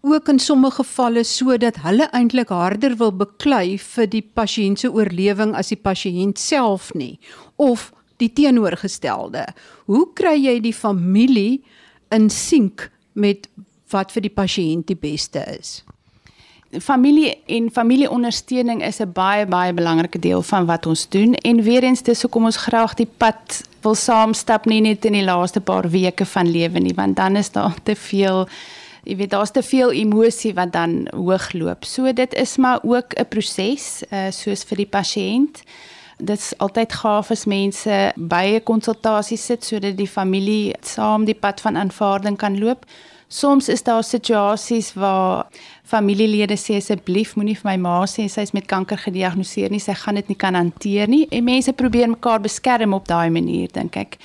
ook 0.00 0.28
in 0.28 0.38
sommige 0.38 0.82
gevalle 0.82 1.24
sodat 1.24 1.80
hulle 1.82 2.06
eintlik 2.14 2.48
harder 2.48 2.96
wil 2.96 3.12
beklei 3.12 3.78
vir 3.82 4.06
die 4.06 4.22
pasiënt 4.22 4.78
se 4.78 4.90
oorlewing 4.92 5.54
as 5.58 5.72
die 5.74 5.80
pasiënt 5.80 6.38
self 6.38 6.92
nie 6.94 7.18
of 7.56 7.90
die 8.22 8.32
teenoorgestelde. 8.32 9.46
Hoe 9.86 10.06
kry 10.14 10.36
jy 10.36 10.58
die 10.60 10.74
familie 10.74 11.62
in 12.14 12.30
sink 12.30 12.90
met 13.12 13.48
wat 13.92 14.12
vir 14.12 14.26
die 14.28 14.34
pasiënt 14.34 14.88
die 14.90 14.98
beste 14.98 15.44
is? 15.58 15.82
Familie 16.84 17.32
en 17.48 17.70
familieondersteuning 17.72 18.82
is 18.84 19.00
'n 19.00 19.12
baie 19.12 19.46
baie 19.46 19.72
belangrike 19.72 20.18
deel 20.18 20.42
van 20.42 20.66
wat 20.66 20.86
ons 20.86 21.08
doen 21.08 21.34
en 21.34 21.62
weer 21.62 21.82
eens 21.82 22.02
dis 22.02 22.22
hoekom 22.22 22.44
ons 22.44 22.56
graag 22.56 22.94
die 22.94 23.08
pad 23.16 23.62
wil 23.82 23.94
saamstap 23.94 24.66
nie 24.66 24.80
net 24.80 25.04
in 25.04 25.12
die 25.12 25.24
laaste 25.24 25.60
paar 25.60 25.88
weke 25.90 26.26
van 26.26 26.50
lewe 26.50 26.78
nie 26.78 26.94
want 26.94 27.16
dan 27.16 27.36
is 27.36 27.50
daar 27.50 27.74
te 27.82 27.96
veel 27.96 28.48
jy 29.08 29.16
weet 29.16 29.30
daar's 29.30 29.54
te 29.54 29.62
veel 29.62 29.92
emosie 29.96 30.52
wat 30.54 30.72
dan 30.72 31.06
hoogloop. 31.14 31.84
So 31.84 32.12
dit 32.12 32.34
is 32.34 32.56
maar 32.56 32.80
ook 32.82 33.14
'n 33.16 33.28
proses 33.28 34.02
uh, 34.10 34.30
soos 34.30 34.64
vir 34.64 34.76
die 34.76 34.86
pasiënt. 34.86 35.62
Dit 36.18 36.38
is 36.38 36.52
altyd 36.58 36.92
gaaf 36.92 37.30
as 37.30 37.44
mense 37.46 38.12
by 38.16 38.44
'n 38.58 38.62
konsultasie 38.62 39.38
sit 39.38 39.64
sodat 39.64 39.96
die 39.96 40.08
familie 40.08 40.74
saam 40.82 41.24
die 41.24 41.34
pad 41.34 41.60
van 41.60 41.76
aanvaarding 41.76 42.36
kan 42.36 42.58
loop. 42.58 42.84
Soms 43.28 43.68
is 43.68 43.82
daar 43.82 44.04
situasies 44.04 44.94
waar 44.94 45.46
familielede 45.84 46.56
sê 46.56 46.76
asseblief 46.76 47.36
moenie 47.36 47.56
vir 47.56 47.70
my 47.70 47.76
ma 47.76 48.04
sê 48.06 48.28
sy 48.28 48.40
is 48.40 48.52
met 48.52 48.66
kanker 48.66 48.96
gediagnoseer 48.96 49.70
nie, 49.70 49.80
sy 49.80 49.92
gaan 49.94 50.14
dit 50.14 50.28
nie 50.28 50.36
kan 50.36 50.54
hanteer 50.54 51.08
nie. 51.08 51.26
En 51.30 51.44
mense 51.44 51.72
probeer 51.72 52.08
mekaar 52.08 52.40
beskerm 52.40 52.92
op 52.92 53.06
daai 53.06 53.30
manier 53.30 53.68
dink 53.72 53.96
ek. 53.96 54.18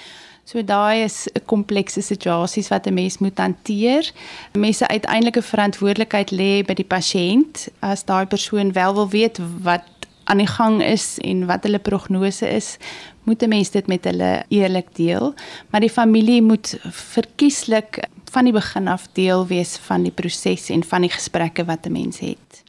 So 0.45 0.61
daai 0.61 1.03
is 1.03 1.27
'n 1.35 1.45
komplekse 1.45 2.01
situasies 2.01 2.67
wat 2.69 2.87
'n 2.87 2.93
mens 2.93 3.17
moet 3.17 3.37
hanteer. 3.37 4.11
Mense 4.53 4.87
uiteindelike 4.87 5.41
verantwoordelikheid 5.41 6.31
lê 6.31 6.63
by 6.65 6.73
die 6.73 6.91
pasiënt 6.95 7.67
as 7.79 8.03
daai 8.03 8.25
persoon 8.25 8.73
wel 8.73 8.93
wil 8.93 9.09
weet 9.09 9.39
wat 9.61 9.83
aan 10.23 10.37
die 10.37 10.47
gang 10.47 10.83
is 10.83 11.17
en 11.21 11.45
wat 11.45 11.63
hulle 11.63 11.79
prognose 11.79 12.49
is, 12.49 12.77
moet 13.23 13.43
'n 13.43 13.49
mens 13.49 13.69
dit 13.69 13.87
met 13.87 14.03
hulle 14.03 14.43
eerlik 14.47 14.95
deel, 14.95 15.33
maar 15.69 15.81
die 15.81 15.89
familie 15.89 16.41
moet 16.41 16.77
verkieslik 16.89 18.07
van 18.31 18.43
die 18.43 18.53
begin 18.53 18.87
af 18.87 19.07
deel 19.13 19.47
wees 19.47 19.77
van 19.77 20.03
die 20.03 20.11
proses 20.11 20.69
en 20.69 20.83
van 20.83 21.01
die 21.01 21.11
gesprekke 21.11 21.65
wat 21.65 21.85
'n 21.85 21.91
mens 21.91 22.19
het. 22.19 22.62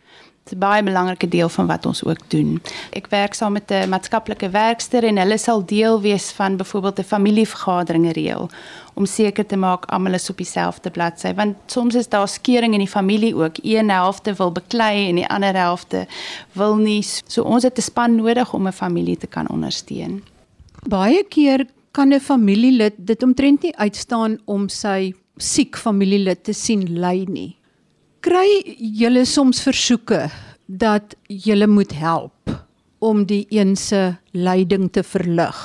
Dit 0.45 0.53
is 0.53 0.59
'n 0.59 0.69
baie 0.69 0.83
belangrike 0.83 1.29
deel 1.29 1.49
van 1.49 1.67
wat 1.67 1.87
ons 1.87 2.05
ook 2.05 2.19
doen. 2.29 2.63
Ek 2.91 3.07
werk 3.07 3.35
saam 3.35 3.53
met 3.53 3.71
'n 3.71 3.89
maatskaplike 3.89 4.51
werkster 4.51 5.05
en 5.05 5.17
hulle 5.17 5.39
sal 5.39 5.65
deel 5.65 6.01
wees 6.01 6.31
van 6.31 6.57
byvoorbeeld 6.57 6.99
'n 6.99 7.03
familievergadering 7.03 8.13
reël 8.13 8.51
om 8.95 9.07
seker 9.07 9.47
te 9.47 9.57
maak 9.57 9.85
almal 9.85 10.13
is 10.13 10.31
op 10.31 10.37
dieselfde 10.37 10.91
bladsy 10.91 11.35
want 11.35 11.57
soms 11.67 11.95
is 11.95 12.09
daar 12.09 12.29
skeuring 12.29 12.73
in 12.73 12.79
die 12.79 12.89
familie 12.89 13.35
ook. 13.35 13.57
Een 13.63 13.91
helfte 13.91 14.35
wil 14.35 14.53
beklei 14.53 15.09
en 15.09 15.15
die 15.15 15.29
ander 15.29 15.55
helfte 15.55 16.07
wil 16.53 16.77
nie. 16.77 17.03
So 17.27 17.43
ons 17.43 17.63
het 17.63 17.79
'n 17.79 17.83
span 17.83 18.15
nodig 18.15 18.53
om 18.53 18.67
'n 18.67 18.73
familie 18.73 19.17
te 19.17 19.27
kan 19.27 19.49
ondersteun. 19.49 20.23
Baie 20.89 21.25
keer 21.29 21.67
kan 21.91 22.13
'n 22.13 22.21
familielid 22.21 22.93
dit 22.97 23.23
omtrent 23.23 23.63
nie 23.63 23.77
uitstaan 23.77 24.39
om 24.45 24.69
sy 24.69 25.15
siek 25.37 25.77
familielid 25.77 26.45
te 26.45 26.53
sien 26.53 27.01
ly 27.01 27.25
nie. 27.29 27.57
Kry 28.25 28.77
julle 28.79 29.27
soms 29.29 29.59
versoeke 29.61 30.31
dat 30.65 31.13
julle 31.29 31.67
moet 31.69 31.93
help 31.93 32.55
om 33.05 33.27
die 33.29 33.43
een 33.53 33.75
se 33.77 34.15
lyding 34.33 34.87
te 34.93 35.03
verlig 35.05 35.59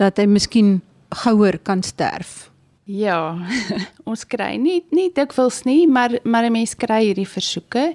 dat 0.00 0.16
hy 0.16 0.24
miskien 0.24 0.78
gouer 1.12 1.58
kan 1.60 1.82
sterf. 1.84 2.48
Ja, 2.88 3.36
ons 4.08 4.24
kry 4.24 4.54
nie 4.56 4.80
nie 4.88 5.10
dikwels 5.12 5.66
nie, 5.68 5.84
maar 5.84 6.16
maar 6.24 6.48
'n 6.48 6.56
mens 6.56 6.72
kry 6.74 7.02
hierdie 7.12 7.28
versoeke. 7.28 7.92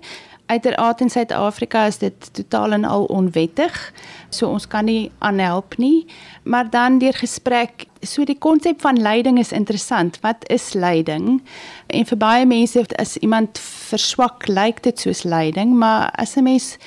Uiteraard 0.47 1.01
in 1.01 1.09
Suid-Afrika 1.09 1.85
is 1.85 1.97
dit 1.97 2.33
totaal 2.33 2.71
en 2.71 2.85
al 2.85 3.03
onwettig. 3.03 3.93
So 4.29 4.47
ons 4.47 4.67
kan 4.67 4.85
nie 4.85 5.11
aanhelp 5.19 5.75
nie. 5.77 6.05
Maar 6.43 6.69
dan 6.69 6.99
deur 6.99 7.13
gesprek, 7.13 7.85
so 8.01 8.23
die 8.23 8.37
konsep 8.37 8.81
van 8.81 9.01
lyding 9.01 9.39
is 9.39 9.51
interessant. 9.51 10.19
Wat 10.21 10.47
is 10.49 10.73
lyding? 10.73 11.41
En 11.87 12.05
vir 12.05 12.17
baie 12.17 12.45
mense 12.45 12.85
as 12.99 13.17
iemand 13.17 13.59
verswak, 13.59 14.47
lyk 14.47 14.83
dit 14.83 14.99
soos 14.99 15.23
lyding, 15.23 15.73
maar 15.73 16.11
as 16.19 16.35
'n 16.35 16.43
mens 16.43 16.77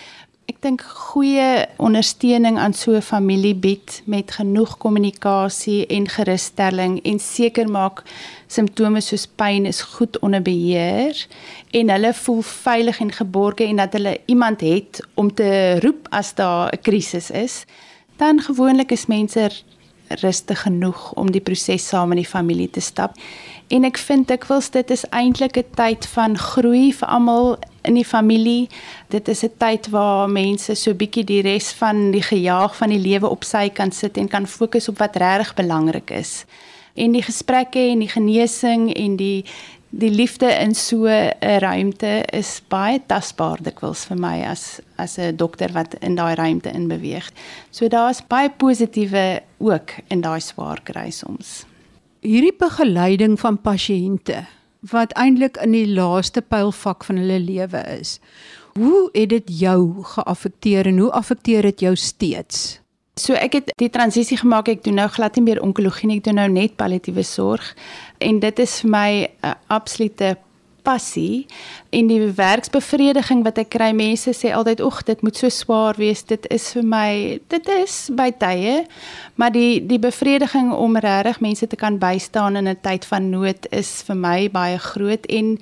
ek 0.50 0.58
dink 0.64 0.82
goeie 0.82 1.66
ondersteuning 1.78 2.58
aan 2.58 2.74
so 2.74 2.96
'n 2.96 3.06
familie 3.06 3.54
bied 3.54 4.02
met 4.04 4.32
genoeg 4.38 4.78
kommunikasie 4.78 5.86
en 5.86 6.08
gerusstelling 6.08 6.98
en 7.04 7.18
seker 7.18 7.68
maak 7.68 8.02
simptome 8.46 9.00
soos 9.00 9.26
pyn 9.26 9.66
is 9.66 9.80
goed 9.80 10.18
onder 10.18 10.42
beheer 10.42 11.26
en 11.70 11.90
hulle 11.90 12.12
voel 12.14 12.42
veilig 12.42 13.00
en 13.00 13.12
geborge 13.12 13.64
en 13.64 13.76
dat 13.76 13.92
hulle 13.92 14.18
iemand 14.26 14.60
het 14.60 15.00
om 15.14 15.34
te 15.34 15.78
roep 15.84 16.08
as 16.10 16.34
daar 16.34 16.72
'n 16.72 16.82
krisis 16.82 17.30
is 17.30 17.64
dan 18.16 18.40
gewoonlik 18.40 18.90
is 18.90 19.06
mense 19.06 19.50
rustig 20.20 20.62
genoeg 20.62 21.12
om 21.12 21.30
die 21.30 21.40
proses 21.40 21.88
saam 21.88 22.08
met 22.08 22.18
die 22.18 22.26
familie 22.26 22.70
te 22.70 22.80
stap 22.80 23.14
en 23.70 23.86
ek 23.86 23.98
vind 24.02 24.30
ek 24.34 24.46
wil 24.50 24.62
dit 24.74 24.90
is 24.90 25.04
eintlik 25.14 25.56
'n 25.56 25.74
tyd 25.78 26.06
van 26.14 26.38
groei 26.38 26.92
vir 26.92 27.08
almal 27.08 27.58
in 27.82 27.94
die 27.94 28.04
familie. 28.04 28.68
Dit 29.08 29.28
is 29.28 29.44
'n 29.44 29.52
tyd 29.58 29.88
waar 29.90 30.28
mense 30.28 30.74
so 30.74 30.94
bietjie 30.94 31.24
die 31.24 31.42
res 31.42 31.72
van 31.72 32.10
die 32.10 32.22
gejaag 32.22 32.76
van 32.76 32.88
die 32.88 32.98
lewe 32.98 33.28
op 33.28 33.44
sy 33.44 33.68
kan 33.68 33.92
sit 33.92 34.16
en 34.16 34.28
kan 34.28 34.46
fokus 34.46 34.88
op 34.88 34.98
wat 34.98 35.16
regtig 35.16 35.54
belangrik 35.54 36.10
is. 36.10 36.44
En 36.94 37.12
die 37.12 37.22
gesprekke 37.22 37.78
en 37.78 37.98
die 37.98 38.08
genesing 38.08 38.94
en 38.94 39.16
die 39.16 39.44
die 39.90 40.10
liefde 40.10 40.46
in 40.46 40.74
so 40.74 41.06
'n 41.06 41.58
ruimte 41.58 42.24
is 42.32 42.62
baie 42.68 43.00
tasbaar 43.06 43.58
dikwels 43.62 44.04
vir 44.04 44.16
my 44.16 44.42
as 44.42 44.80
as 44.96 45.18
'n 45.18 45.36
dokter 45.36 45.72
wat 45.72 45.94
in 46.00 46.14
daai 46.14 46.34
ruimte 46.34 46.70
in 46.70 46.88
beweeg. 46.88 47.30
So 47.70 47.88
daar's 47.88 48.22
baie 48.22 48.50
positiewe 48.50 49.40
ook 49.58 49.90
in 50.08 50.20
daai 50.20 50.40
swaar 50.40 50.80
kry 50.82 51.10
soms. 51.10 51.64
Hierdie 52.20 52.56
begeleiding 52.58 53.40
van 53.40 53.58
pasiënte 53.58 54.46
wat 54.80 55.12
eintlik 55.12 55.56
in 55.56 55.72
die 55.72 55.86
laaste 55.86 56.40
pylfak 56.40 57.04
van 57.04 57.16
hulle 57.16 57.38
lewe 57.38 57.98
is. 58.00 58.20
Hoe 58.78 59.10
het 59.12 59.28
dit 59.28 59.44
jou 59.60 60.02
geaffekteer 60.02 60.86
en 60.86 60.98
hoe 60.98 61.10
affekteer 61.10 61.62
dit 61.62 61.80
jou 61.80 61.96
steeds? 61.96 62.79
So 63.20 63.36
ek 63.36 63.58
het 63.58 63.72
die 63.76 63.90
transisie 63.92 64.38
gemaak. 64.40 64.70
Ek 64.72 64.84
doen 64.86 64.96
nou 65.02 65.08
glad 65.12 65.36
nie 65.36 65.44
meer 65.50 65.60
onkologie 65.64 66.08
nie, 66.08 66.20
ek 66.22 66.30
doen 66.30 66.40
nou 66.40 66.48
net 66.48 66.78
palliatiewe 66.80 67.24
sorg. 67.26 67.74
En 68.18 68.40
dit 68.40 68.62
is 68.64 68.80
vir 68.80 68.90
my 68.90 69.10
'n 69.28 69.56
absolute 69.68 70.36
passie. 70.82 71.46
En 71.90 72.06
die 72.06 72.20
werksbevrediging 72.36 73.42
wat 73.44 73.58
ek 73.58 73.72
kry 73.74 73.90
mense 73.96 74.32
sê 74.36 74.52
altyd 74.54 74.80
oek 74.80 75.02
dit 75.08 75.22
moet 75.22 75.36
so 75.36 75.48
swaar 75.48 75.98
wees. 76.00 76.22
Dit 76.24 76.46
is 76.50 76.70
vir 76.72 76.86
my 76.86 77.40
dit 77.52 77.68
is 77.68 78.08
by 78.16 78.30
tye 78.30 78.86
maar 79.34 79.52
die 79.52 79.80
die 79.86 79.98
bevrediging 79.98 80.72
om 80.72 80.96
regtig 80.96 81.40
mense 81.40 81.66
te 81.66 81.76
kan 81.76 81.98
bystaan 81.98 82.56
in 82.56 82.68
'n 82.68 82.80
tyd 82.82 83.04
van 83.04 83.30
nood 83.30 83.66
is 83.70 84.02
vir 84.06 84.16
my 84.16 84.50
baie 84.50 84.78
groot. 84.78 85.26
En 85.26 85.58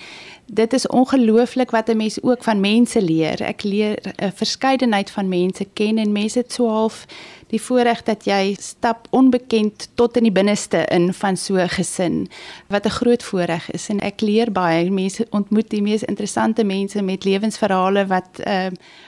dit 0.47 0.73
is 0.73 0.87
ongelooflik 0.87 1.71
wat 1.71 1.89
'n 1.89 1.97
mens 1.97 2.23
ook 2.23 2.43
van 2.45 2.61
mense 2.61 3.03
leer. 3.03 3.43
Ek 3.43 3.63
leer 3.63 3.99
'n 4.17 4.33
verskeidenheid 4.33 5.11
van 5.11 5.29
mense 5.29 5.65
ken 5.75 5.99
en 5.99 6.13
mense 6.13 6.39
het 6.39 6.53
so 6.53 6.69
half 6.69 7.07
die 7.49 7.61
voorreg 7.63 8.03
dat 8.03 8.25
jy 8.25 8.57
stap 8.61 9.07
onbekend 9.11 9.89
tot 9.95 10.17
in 10.17 10.29
die 10.29 10.35
binneste 10.35 10.85
in 10.93 11.13
van 11.15 11.37
so 11.37 11.57
'n 11.57 11.69
gesin. 11.69 12.29
Wat 12.69 12.87
'n 12.87 12.99
groot 13.01 13.23
voorreg 13.23 13.71
is 13.71 13.89
en 13.89 14.01
ek 14.01 14.21
leer 14.21 14.53
baie. 14.53 14.91
Mense 14.91 15.27
ontmoet 15.31 15.71
die 15.71 15.83
mees 15.83 16.03
interessante 16.03 16.65
mense 16.65 17.03
met 17.03 17.25
lewensverhale 17.25 18.07
wat 18.07 18.29
uh, 18.47 18.67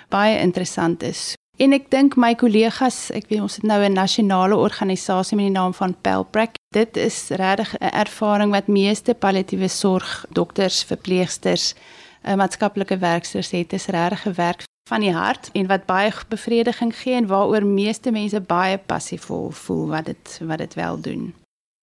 baie 0.08 0.38
interessant 0.38 1.02
is. 1.02 1.34
En 1.56 1.72
ek 1.72 1.90
dink 1.90 2.16
my 2.16 2.34
kollegas 2.34 3.10
ek 3.10 3.28
weet 3.28 3.40
ons 3.40 3.56
het 3.56 3.66
nou 3.68 3.84
'n 3.84 3.92
nasionale 3.92 4.56
organisasie 4.56 5.36
met 5.36 5.46
die 5.46 5.58
naam 5.58 5.74
van 5.74 5.96
Pelprac. 6.00 6.54
Dit 6.72 6.96
is 6.96 7.28
regtig 7.28 7.74
'n 7.78 7.84
ervaring 7.84 8.50
wat 8.50 8.66
meeste 8.66 9.14
palliatiewe 9.14 9.68
sorg 9.68 10.24
dokters 10.30 10.82
verpleegsters 10.84 11.74
uh, 12.24 12.34
maatskaplike 12.34 12.98
werkers 12.98 13.50
het. 13.50 13.72
Is 13.72 13.86
regtig 13.86 14.26
'n 14.26 14.34
werk 14.34 14.62
van 14.90 15.04
die 15.06 15.14
hart 15.14 15.50
en 15.54 15.68
wat 15.70 15.86
baie 15.86 16.12
bevrediging 16.28 16.90
gee 16.96 17.14
en 17.14 17.28
waaroor 17.30 17.66
meeste 17.66 18.10
mense 18.10 18.40
baie 18.40 18.78
passievol 18.78 19.50
voel 19.64 19.86
wat 19.94 20.10
dit 20.10 20.40
wat 20.46 20.58
dit 20.58 20.74
wel 20.74 20.98
doen. 21.00 21.28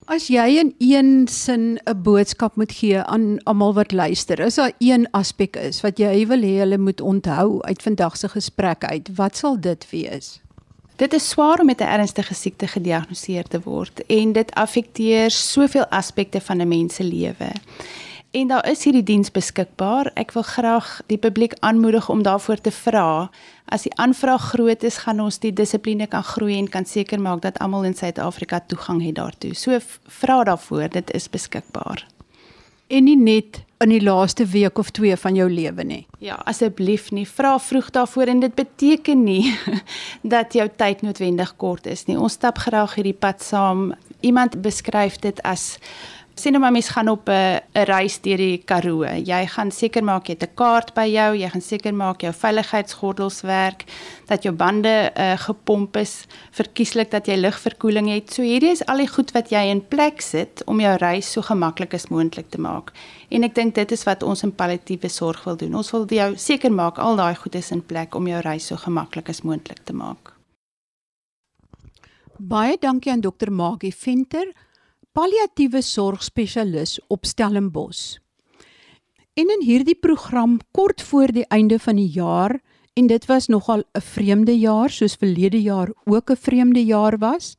As 0.08 0.30
jy 0.32 0.46
in 0.62 0.70
een 0.80 1.28
sin 1.28 1.80
'n 1.84 2.02
boodskap 2.04 2.56
moet 2.56 2.72
gee 2.72 3.00
aan 3.00 3.44
almal 3.44 3.74
wat 3.74 3.92
luister, 3.92 4.40
is 4.40 4.56
daar 4.56 4.72
een 4.80 5.08
aspek 5.12 5.56
is 5.56 5.82
wat 5.82 6.00
jy 6.00 6.28
wil 6.28 6.42
hê 6.42 6.60
hulle 6.64 6.78
moet 6.78 7.02
onthou 7.02 7.62
uit 7.62 7.82
vandag 7.82 8.18
se 8.18 8.30
gesprek 8.30 8.84
uit, 8.84 9.10
wat 9.16 9.38
sal 9.38 9.60
dit 9.60 9.90
wees? 9.90 10.40
Dit 10.96 11.14
is 11.14 11.30
swaar 11.30 11.60
om 11.60 11.66
met 11.66 11.82
'n 11.82 11.94
ernstige 12.00 12.34
siekte 12.34 12.68
gediagnoseer 12.68 13.44
te 13.48 13.60
word 13.60 14.06
en 14.06 14.32
dit 14.34 14.54
affekteer 14.54 15.32
soveel 15.32 15.86
aspekte 15.86 16.42
van 16.42 16.58
'n 16.58 16.68
mens 16.68 16.96
se 16.96 17.04
lewe. 17.04 17.52
En 18.38 18.48
daar 18.48 18.70
is 18.70 18.84
hierdie 18.84 19.04
diens 19.04 19.32
beskikbaar. 19.34 20.12
Ek 20.14 20.32
wil 20.36 20.44
graag 20.46 20.88
die 21.10 21.18
publiek 21.18 21.56
aanmoedig 21.66 22.10
om 22.10 22.22
daarvoor 22.22 22.60
te 22.62 22.72
vra. 22.72 23.30
As 23.66 23.88
die 23.88 23.94
aanvraag 23.98 24.52
groot 24.52 24.84
is, 24.86 25.00
gaan 25.06 25.24
ons 25.24 25.40
die 25.42 25.54
dissipline 25.54 26.06
kan 26.12 26.22
groei 26.24 26.54
en 26.60 26.68
kan 26.70 26.86
seker 26.86 27.18
maak 27.18 27.42
dat 27.42 27.58
almal 27.58 27.88
in 27.90 27.96
Suid-Afrika 27.98 28.60
toegang 28.70 29.02
het 29.02 29.16
daartoe. 29.18 29.56
So 29.58 29.80
vra 30.20 30.44
daarvoor, 30.44 30.86
dit 30.94 31.14
is 31.18 31.26
beskikbaar. 31.34 32.04
En 32.94 33.08
nie 33.10 33.18
net 33.18 33.64
in 33.82 33.90
die 33.90 34.04
laaste 34.04 34.46
week 34.46 34.78
of 34.78 34.92
2 34.94 35.18
van 35.18 35.36
jou 35.36 35.48
lewe 35.50 35.84
nie. 35.84 36.04
Ja, 36.22 36.38
asseblief 36.46 37.10
nie. 37.12 37.26
Vra 37.26 37.56
vroeg 37.60 37.90
daarvoor 37.96 38.30
en 38.36 38.44
dit 38.46 38.54
beteken 38.56 39.24
nie 39.24 39.56
dat 40.36 40.54
jou 40.54 40.68
tyd 40.76 41.02
noodwendig 41.02 41.56
kort 41.58 41.90
is 41.90 42.06
nie. 42.06 42.20
Ons 42.20 42.38
stap 42.38 42.62
graag 42.68 43.00
hierdie 43.00 43.18
pad 43.18 43.42
saam. 43.42 43.96
Iemand 44.22 44.62
beskryf 44.62 45.18
dit 45.26 45.42
as 45.42 45.80
sien 46.40 46.54
nou 46.54 46.62
maar 46.62 46.72
mens 46.72 46.90
gaan 46.90 47.10
op 47.10 47.30
'n 47.30 47.60
'n 47.74 47.86
reis 47.86 48.22
deur 48.22 48.38
die 48.38 48.58
Karoo. 48.58 49.04
Jy 49.04 49.48
gaan 49.48 49.72
seker 49.72 50.04
maak 50.04 50.28
jy 50.28 50.34
het 50.34 50.44
'n 50.44 50.56
kaart 50.56 50.94
by 50.94 51.08
jou, 51.08 51.36
jy 51.36 51.50
gaan 51.50 51.62
seker 51.62 51.94
maak 51.94 52.22
jou 52.22 52.34
veiligheidsgordels 52.34 53.42
werk, 53.42 53.86
dat 54.26 54.44
jou 54.44 54.56
bande 54.56 55.12
uh, 55.18 55.34
gepomp 55.38 55.98
is, 55.98 56.26
verkieslik 56.52 57.12
dat 57.12 57.28
jy 57.28 57.36
lugverkoeling 57.36 58.10
het. 58.10 58.34
So 58.34 58.42
hierdie 58.42 58.72
is 58.72 58.86
al 58.86 58.98
die 58.98 59.08
goed 59.08 59.32
wat 59.32 59.50
jy 59.50 59.70
in 59.70 59.88
plek 59.88 60.22
sit 60.22 60.64
om 60.66 60.80
jou 60.80 60.98
reis 60.98 61.32
so 61.32 61.42
gemaklik 61.42 61.94
as 61.94 62.08
moontlik 62.08 62.50
te 62.50 62.60
maak. 62.60 62.92
En 63.30 63.44
ek 63.44 63.56
dink 63.56 63.76
dit 63.76 63.92
is 63.92 64.04
wat 64.04 64.24
ons 64.24 64.44
in 64.44 64.56
palliatiewe 64.56 65.10
sorg 65.10 65.44
wil 65.44 65.56
doen. 65.56 65.76
Ons 65.76 65.92
wil 65.92 66.06
jou 66.06 66.36
seker 66.38 66.72
maak 66.72 66.98
al 66.98 67.16
daai 67.16 67.36
goed 67.36 67.56
is 67.56 67.72
in 67.72 67.82
plek 67.82 68.16
om 68.16 68.28
jou 68.28 68.42
reis 68.42 68.66
so 68.66 68.76
gemaklik 68.76 69.30
as 69.30 69.42
moontlik 69.42 69.80
te 69.84 69.94
maak. 69.94 70.34
Baie 72.38 72.78
dankie 72.80 73.12
aan 73.12 73.22
dokter 73.22 73.52
Magie 73.52 73.96
Venter 73.96 74.54
palliatiewe 75.18 75.80
sorgspesialis 75.82 77.00
op 77.10 77.26
Stellenbosch. 77.26 78.20
En 79.34 79.50
in 79.50 79.64
hierdie 79.66 79.98
program 79.98 80.60
kort 80.78 81.02
voor 81.02 81.34
die 81.34 81.46
einde 81.50 81.80
van 81.82 81.98
die 81.98 82.12
jaar 82.14 82.60
en 82.94 83.10
dit 83.10 83.26
was 83.26 83.48
nogal 83.48 83.82
'n 83.98 84.02
vreemde 84.02 84.54
jaar 84.58 84.90
soos 84.90 85.16
verlede 85.16 85.62
jaar 85.62 85.90
ook 86.06 86.30
'n 86.30 86.36
vreemde 86.36 86.86
jaar 86.86 87.18
was, 87.18 87.58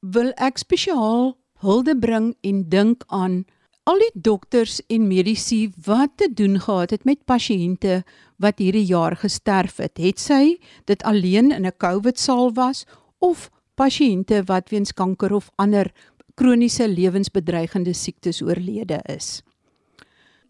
wil 0.00 0.32
ek 0.36 0.58
spesiaal 0.58 1.36
hulde 1.58 1.96
bring 1.98 2.36
en 2.40 2.68
dink 2.68 3.04
aan 3.06 3.44
al 3.84 3.98
die 3.98 4.20
dokters 4.20 4.80
en 4.86 5.08
medisy 5.08 5.72
wat 5.84 6.10
te 6.16 6.28
doen 6.34 6.60
gehad 6.60 6.90
het 6.90 7.04
met 7.04 7.24
pasiënte 7.24 8.04
wat 8.36 8.58
hierdie 8.58 8.86
jaar 8.86 9.16
gesterf 9.16 9.76
het. 9.76 9.96
Het 9.96 10.20
sy 10.20 10.58
dit 10.84 11.02
alleen 11.02 11.50
in 11.50 11.66
'n 11.66 11.76
COVID 11.76 12.18
saal 12.18 12.52
was 12.52 12.84
of 13.18 13.50
pasiënte 13.74 14.42
wat 14.44 14.70
weens 14.70 14.92
kanker 14.92 15.32
of 15.34 15.50
ander 15.56 15.92
kroniese 16.34 16.88
lewensbedreigende 16.88 17.94
siektes 17.94 18.42
oorlede 18.42 19.00
is. 19.08 19.42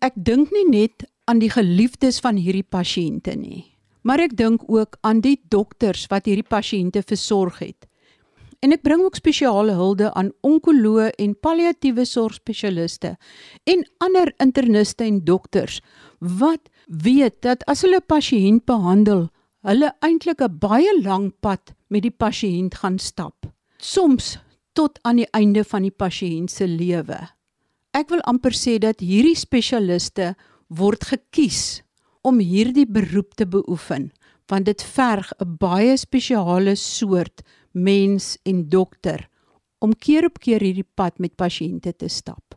Ek 0.05 0.17
dink 0.17 0.53
nie 0.53 0.67
net 0.69 1.07
aan 1.25 1.41
die 1.41 1.51
geliefdes 1.53 2.21
van 2.25 2.37
hierdie 2.37 2.67
pasiënte 2.67 3.37
nie, 3.37 3.65
maar 4.03 4.21
ek 4.21 4.37
dink 4.37 4.65
ook 4.69 4.99
aan 5.03 5.23
die 5.25 5.39
dokters 5.49 6.07
wat 6.13 6.29
hierdie 6.29 6.47
pasiënte 6.49 7.03
versorg 7.03 7.61
het. 7.65 7.89
En 8.65 8.73
ek 8.73 8.85
bring 8.85 9.03
ook 9.05 9.17
spesiale 9.17 9.75
hulde 9.77 10.09
aan 10.17 10.31
onkoloë 10.41 11.11
en 11.21 11.35
palliatiewe 11.37 12.07
sorgspesialiste 12.09 13.15
en 13.69 13.85
ander 14.05 14.33
interniste 14.41 15.05
en 15.05 15.21
dokters 15.25 15.83
wat 16.41 16.71
weet 16.89 17.43
dat 17.45 17.65
as 17.69 17.85
hulle 17.85 18.01
'n 18.01 18.09
pasiënt 18.09 18.65
behandel, 18.65 19.29
hulle 19.69 19.93
eintlik 20.01 20.41
'n 20.41 20.59
baie 20.59 20.93
lang 21.03 21.33
pad 21.41 21.75
met 21.89 22.03
die 22.03 22.17
pasiënt 22.25 22.75
gaan 22.81 22.99
stap. 22.99 23.47
Soms 23.79 24.39
tot 24.75 24.99
aan 25.03 25.23
die 25.23 25.31
einde 25.33 25.65
van 25.65 25.87
die 25.87 25.95
pasiënt 25.95 26.51
se 26.51 26.67
lewe. 26.67 27.19
Ek 27.95 28.11
wil 28.11 28.23
amper 28.27 28.55
sê 28.59 28.77
dat 28.83 29.01
hierdie 29.01 29.39
spesialiste 29.39 30.35
word 30.69 31.07
gekies 31.07 31.83
om 32.27 32.41
hierdie 32.43 32.87
beroep 32.87 33.35
te 33.39 33.47
beoefen 33.47 34.11
want 34.51 34.67
dit 34.69 34.83
verg 34.83 35.33
'n 35.41 35.57
baie 35.57 35.97
spesiale 35.97 36.75
soort 36.77 37.43
mens 37.73 38.37
en 38.45 38.69
dokter 38.69 39.29
om 39.79 39.93
keer 39.93 40.25
op 40.25 40.39
keer 40.39 40.61
hierdie 40.61 40.91
pad 40.95 41.19
met 41.19 41.37
pasiënte 41.37 41.93
te 41.97 42.09
stap. 42.09 42.55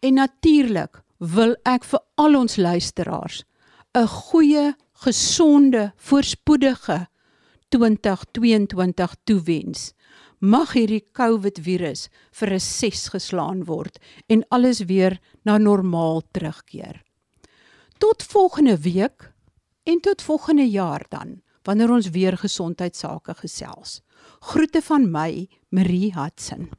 En 0.00 0.14
natuurlik 0.14 1.02
wil 1.18 1.56
ek 1.64 1.84
vir 1.84 2.00
al 2.16 2.36
ons 2.36 2.56
luisteraars 2.56 3.44
'n 3.94 4.06
goeie, 4.06 4.74
gesonde, 4.92 5.92
voorspoedige 5.96 7.08
2022 7.68 9.14
toewens. 9.24 9.92
Mag 10.38 10.76
hierdie 10.78 11.02
COVID 11.18 11.56
virus 11.58 12.08
vir 12.30 12.52
'n 12.54 12.60
6 12.62 13.08
geslaan 13.10 13.64
word 13.66 13.98
en 14.28 14.44
alles 14.50 14.86
weer 14.86 15.18
na 15.42 15.58
normaal 15.58 16.22
terugkeer. 16.30 17.02
Tot 17.98 18.22
volgende 18.22 18.78
week 18.78 19.32
en 19.82 20.00
tot 20.00 20.22
volgende 20.22 20.70
jaar 20.70 21.04
dan 21.08 21.42
wanneer 21.64 21.90
ons 21.90 22.10
weer 22.10 22.38
gesondheidsake 22.38 23.34
gesels. 23.34 24.00
Groete 24.40 24.80
van 24.82 25.10
my, 25.10 25.48
Marie 25.70 26.14
Hudson. 26.14 26.70